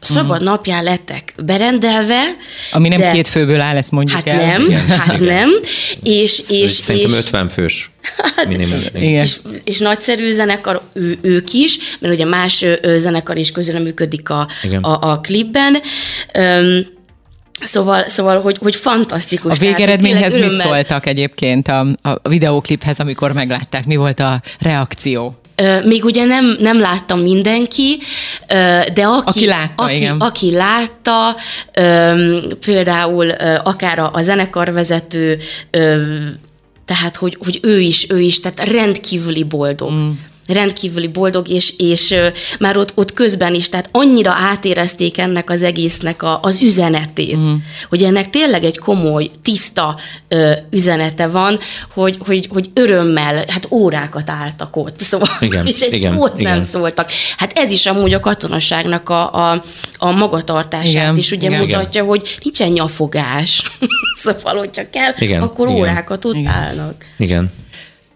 a 0.00 0.12
szabad 0.12 0.30
uh-huh. 0.30 0.46
napján 0.46 0.84
lettek 0.84 1.34
berendelve. 1.44 2.22
Ami 2.72 2.88
nem 2.88 2.98
de, 2.98 3.10
két 3.10 3.28
főből 3.28 3.60
áll, 3.60 3.76
ezt 3.76 3.90
mondjuk 3.90 4.16
hát 4.16 4.26
el. 4.26 4.46
Nem, 4.46 4.66
Igen. 4.66 4.88
hát 5.06 5.20
nem. 5.20 5.50
És, 6.02 6.42
és, 6.48 6.70
Szerintem 6.70 7.10
és, 7.10 7.18
50 7.18 7.48
fős. 7.48 7.90
Hát, 8.36 8.48
minimum. 8.56 8.80
Igen. 8.94 9.22
És, 9.22 9.36
és 9.64 9.78
nagyszerű 9.78 10.30
zenekar 10.30 10.82
ő, 10.92 11.18
ők 11.22 11.52
is, 11.52 11.78
mert 11.98 12.14
ugye 12.14 12.24
más 12.24 12.64
zenekar 12.96 13.36
is 13.36 13.52
közreműködik 13.52 14.28
a, 14.28 14.48
a, 14.80 15.10
a 15.10 15.20
klipben. 15.20 15.76
Um, 16.38 16.94
Szóval, 17.62 18.08
szóval 18.08 18.40
hogy, 18.40 18.58
hogy 18.60 18.76
fantasztikus. 18.76 19.52
A 19.52 19.60
végeredményhez 19.60 20.36
mit 20.36 20.52
szóltak 20.52 21.06
egyébként 21.06 21.68
a, 21.68 21.86
a 22.02 22.28
videókliphez, 22.28 23.00
amikor 23.00 23.32
meglátták? 23.32 23.86
Mi 23.86 23.96
volt 23.96 24.20
a 24.20 24.40
reakció? 24.58 25.38
Még 25.84 26.04
ugye 26.04 26.24
nem, 26.24 26.56
nem 26.60 26.80
látta 26.80 27.14
mindenki, 27.14 27.98
de 28.94 29.06
aki, 29.06 29.28
aki 29.28 29.46
látta, 29.46 29.82
aki, 29.82 29.96
igen. 29.96 30.20
aki 30.20 30.50
látta, 30.50 31.36
például 32.60 33.30
akár 33.64 33.98
a, 33.98 34.10
a 34.12 34.22
zenekarvezető, 34.22 35.38
tehát 36.84 37.16
hogy, 37.16 37.38
hogy 37.44 37.60
ő 37.62 37.80
is, 37.80 38.10
ő 38.10 38.20
is, 38.20 38.40
tehát 38.40 38.70
rendkívüli 38.70 39.44
boldog. 39.44 39.90
Mm 39.92 40.10
rendkívüli 40.48 41.08
boldog, 41.08 41.48
és, 41.48 41.74
és 41.78 42.14
már 42.58 42.76
ott, 42.76 42.92
ott 42.94 43.12
közben 43.12 43.54
is, 43.54 43.68
tehát 43.68 43.88
annyira 43.92 44.32
átérezték 44.36 45.18
ennek 45.18 45.50
az 45.50 45.62
egésznek 45.62 46.22
a, 46.22 46.38
az 46.42 46.60
üzenetét, 46.60 47.36
mm. 47.36 47.54
hogy 47.88 48.02
ennek 48.02 48.30
tényleg 48.30 48.64
egy 48.64 48.78
komoly, 48.78 49.30
tiszta 49.42 49.98
ö, 50.28 50.52
üzenete 50.70 51.26
van, 51.26 51.58
hogy, 51.94 52.16
hogy, 52.26 52.48
hogy 52.50 52.70
örömmel, 52.74 53.34
hát 53.34 53.68
órákat 53.70 54.30
álltak 54.30 54.76
ott, 54.76 55.00
szóval, 55.00 55.28
igen, 55.40 55.66
és 55.66 55.80
egy 55.80 55.92
igen, 55.92 56.16
szót 56.16 56.38
igen. 56.38 56.52
nem 56.52 56.62
szóltak. 56.62 57.10
Hát 57.36 57.52
ez 57.54 57.70
is 57.70 57.86
amúgy 57.86 58.14
a 58.14 58.20
katonaságnak 58.20 59.08
a, 59.08 59.50
a, 59.50 59.62
a 59.98 60.10
magatartását 60.10 60.86
igen, 60.86 61.16
is 61.16 61.30
ugye 61.30 61.48
igen. 61.48 61.60
mutatja, 61.60 62.04
hogy 62.04 62.38
nincsen 62.42 62.68
nyafogás. 62.68 63.62
szóval, 64.24 64.56
hogyha 64.56 64.82
kell, 64.90 65.12
igen, 65.18 65.42
akkor 65.42 65.68
igen. 65.68 65.80
órákat 65.80 66.24
utálnak. 66.24 67.04
Igen. 67.18 67.52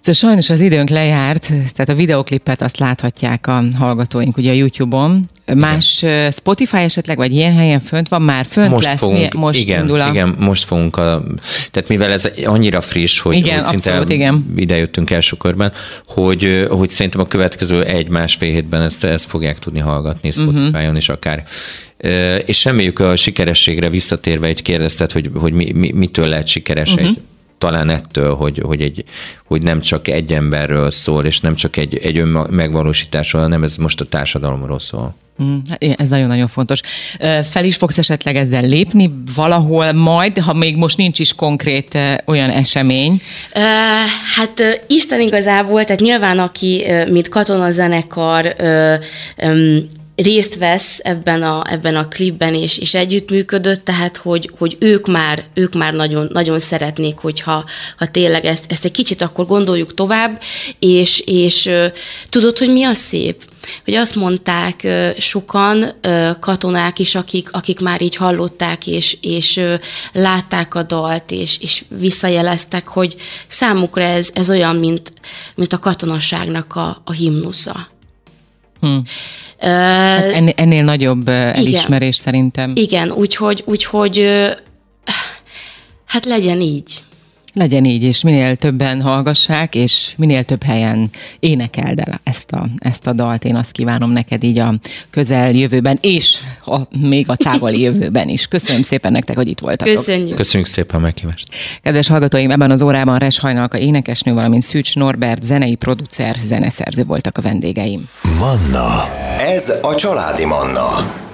Szóval 0.01 0.15
sajnos 0.15 0.51
az 0.51 0.61
időnk 0.61 0.89
lejárt, 0.89 1.47
tehát 1.47 1.89
a 1.89 1.95
videoklipet 1.95 2.63
azt 2.63 2.79
láthatják 2.79 3.47
a 3.47 3.63
hallgatóink 3.79 4.37
ugye 4.37 4.51
a 4.51 4.55
YouTube-on. 4.55 5.29
Más 5.55 6.03
igen. 6.03 6.31
Spotify 6.31 6.77
esetleg, 6.77 7.17
vagy 7.17 7.33
ilyen 7.33 7.55
helyen 7.55 7.81
fönt 7.81 8.09
van 8.09 8.23
már? 8.23 8.45
Fönt 8.45 8.71
most 8.71 8.87
lesz? 8.87 8.99
Fogunk, 8.99 9.33
most 9.33 9.59
igen, 9.59 9.81
indul 9.81 10.01
a... 10.01 10.09
igen, 10.09 10.37
most 10.39 10.65
fogunk. 10.65 10.97
A, 10.97 11.23
tehát 11.71 11.89
mivel 11.89 12.13
ez 12.13 12.29
annyira 12.45 12.81
friss, 12.81 13.19
hogy, 13.19 13.37
igen, 13.37 13.55
hogy 13.55 13.65
szinte 13.65 13.91
abszolút, 13.91 14.11
igen. 14.11 14.53
ide 14.57 14.77
jöttünk 14.77 15.11
első 15.11 15.37
körben, 15.37 15.73
hogy, 16.07 16.67
hogy 16.71 16.89
szerintem 16.89 17.21
a 17.21 17.27
következő 17.27 17.85
egy-másfél 17.85 18.53
hétben 18.53 18.83
ezt, 18.83 19.05
ezt 19.05 19.27
fogják 19.27 19.59
tudni 19.59 19.81
hallgatni 19.81 20.29
mhm. 20.29 20.41
Spotify-on 20.41 20.83
uh-huh. 20.83 20.97
is 20.97 21.09
akár. 21.09 21.45
És 22.47 22.65
reméljük 22.65 22.99
a 22.99 23.17
sikerességre 23.17 23.89
visszatérve 23.89 24.47
egy 24.47 24.63
kérdeztet, 24.63 25.13
hogy, 25.13 25.31
hogy 25.35 25.53
mi, 25.53 25.73
mi, 25.73 25.93
mitől 25.93 26.27
lehet 26.27 26.47
sikeres 26.47 26.93
uh-huh. 26.93 27.09
egy 27.09 27.19
talán 27.61 27.89
ettől, 27.89 28.35
hogy, 28.35 28.63
hogy, 28.65 28.83
egy, 28.83 29.05
hogy 29.45 29.63
nem 29.63 29.81
csak 29.81 30.09
egy 30.09 30.33
emberről 30.33 30.91
szól, 30.91 31.25
és 31.25 31.41
nem 31.41 31.55
csak 31.55 31.77
egy, 31.77 31.99
egy 31.99 32.19
önmegvalósításról, 32.19 33.43
hanem 33.43 33.63
ez 33.63 33.77
most 33.77 34.01
a 34.01 34.05
társadalomról 34.05 34.79
szól. 34.79 35.15
Mm, 35.43 35.59
ez 35.79 36.09
nagyon-nagyon 36.09 36.47
fontos. 36.47 36.81
Fel 37.51 37.65
is 37.65 37.77
fogsz 37.77 37.99
esetleg 37.99 38.37
ezzel 38.37 38.63
lépni 38.63 39.13
valahol 39.35 39.93
majd, 39.93 40.39
ha 40.39 40.53
még 40.53 40.77
most 40.77 40.97
nincs 40.97 41.19
is 41.19 41.35
konkrét 41.35 41.99
olyan 42.25 42.51
esemény? 42.51 43.21
Hát 44.37 44.85
Isten 44.87 45.21
igazából, 45.21 45.85
tehát 45.85 46.01
nyilván 46.01 46.39
aki, 46.39 46.85
mint 47.11 47.29
katonazenekar 47.29 48.57
részt 50.23 50.59
vesz 50.59 51.01
ebben 51.03 51.43
a, 51.43 51.73
ebben 51.73 51.97
a 51.97 52.09
klipben, 52.09 52.55
és, 52.55 52.79
és 52.79 52.95
együttműködött, 52.95 53.85
tehát 53.85 54.17
hogy, 54.17 54.51
hogy 54.59 54.77
ők 54.79 55.07
már, 55.07 55.45
ők 55.55 55.75
már 55.75 55.95
nagyon, 55.95 56.29
nagyon 56.33 56.59
szeretnék, 56.59 57.19
hogyha 57.19 57.65
ha 57.97 58.07
tényleg 58.07 58.45
ezt, 58.45 58.65
ezt 58.69 58.85
egy 58.85 58.91
kicsit 58.91 59.23
akkor 59.23 59.47
gondoljuk 59.47 59.95
tovább, 59.95 60.41
és, 60.79 61.23
és 61.27 61.71
tudod, 62.29 62.59
hogy 62.59 62.73
mi 62.73 62.85
a 62.85 62.95
szép? 62.95 63.43
Hogy 63.85 63.95
azt 63.95 64.15
mondták 64.15 64.87
sokan 65.19 65.95
katonák 66.41 66.99
is, 66.99 67.15
akik, 67.15 67.49
akik 67.53 67.81
már 67.81 68.03
így 68.03 68.17
hallották, 68.17 68.87
és, 68.87 69.17
és 69.21 69.61
látták 70.13 70.75
a 70.75 70.83
dalt, 70.83 71.31
és, 71.31 71.59
és 71.61 71.85
visszajeleztek, 71.89 72.89
hogy 72.89 73.17
számukra 73.47 74.03
ez, 74.03 74.31
ez 74.35 74.51
olyan, 74.51 74.77
mint, 74.77 75.13
mint 75.55 75.73
a 75.73 75.79
katonaságnak 75.79 76.75
a, 76.75 77.03
a 77.05 77.13
himnusza. 77.13 77.89
Hmm. 78.81 79.03
Hát 79.59 80.33
ennél, 80.33 80.53
ennél 80.57 80.85
nagyobb 80.85 81.29
elismerés 81.29 82.15
igen, 82.19 82.25
szerintem. 82.25 82.73
Igen, 82.75 83.11
úgyhogy, 83.11 83.63
úgyhogy 83.67 84.27
hát 86.05 86.25
legyen 86.25 86.61
így. 86.61 87.03
Legyen 87.55 87.85
így, 87.85 88.03
és 88.03 88.23
minél 88.23 88.57
többen 88.57 89.03
hallgassák, 89.03 89.75
és 89.75 90.13
minél 90.17 90.45
több 90.45 90.63
helyen 90.63 91.11
énekeld 91.41 91.99
el 91.99 92.21
ezt 92.25 92.53
a, 92.53 92.67
ezt 92.79 93.07
a 93.07 93.13
dalt. 93.13 93.45
Én 93.45 93.57
azt 93.57 93.73
kívánom 93.73 94.11
neked 94.11 94.43
így 94.43 94.59
a 94.59 94.75
közel 95.11 95.51
jövőben, 95.51 95.99
és 96.01 96.37
a, 96.65 96.79
még 96.99 97.29
a 97.29 97.37
távoli 97.37 97.81
jövőben 97.87 98.29
is. 98.29 98.47
Köszönöm 98.47 98.83
szépen 98.83 99.13
nektek, 99.13 99.37
hogy 99.37 99.49
itt 99.49 99.61
voltatok. 99.61 99.95
Köszönjük. 99.95 100.37
Köszönjük 100.37 100.69
szépen 100.69 100.97
a 100.97 101.03
meghívást. 101.03 101.49
Kedves 101.83 102.09
hallgatóim, 102.09 102.51
ebben 102.51 102.71
az 102.71 102.83
órában 102.83 103.19
Res 103.19 103.39
Hajnalka 103.39 103.79
énekesnő, 103.79 104.33
valamint 104.33 104.63
Szűcs 104.63 104.95
Norbert, 104.95 105.43
zenei 105.43 105.75
producer, 105.75 106.35
zeneszerző 106.35 107.05
voltak 107.05 107.39
a 107.39 107.41
vendégeim. 107.41 108.09
Manna. 108.39 109.05
Ez 109.41 109.73
a 109.83 109.95
családi 109.95 110.45
Manna. 110.45 111.29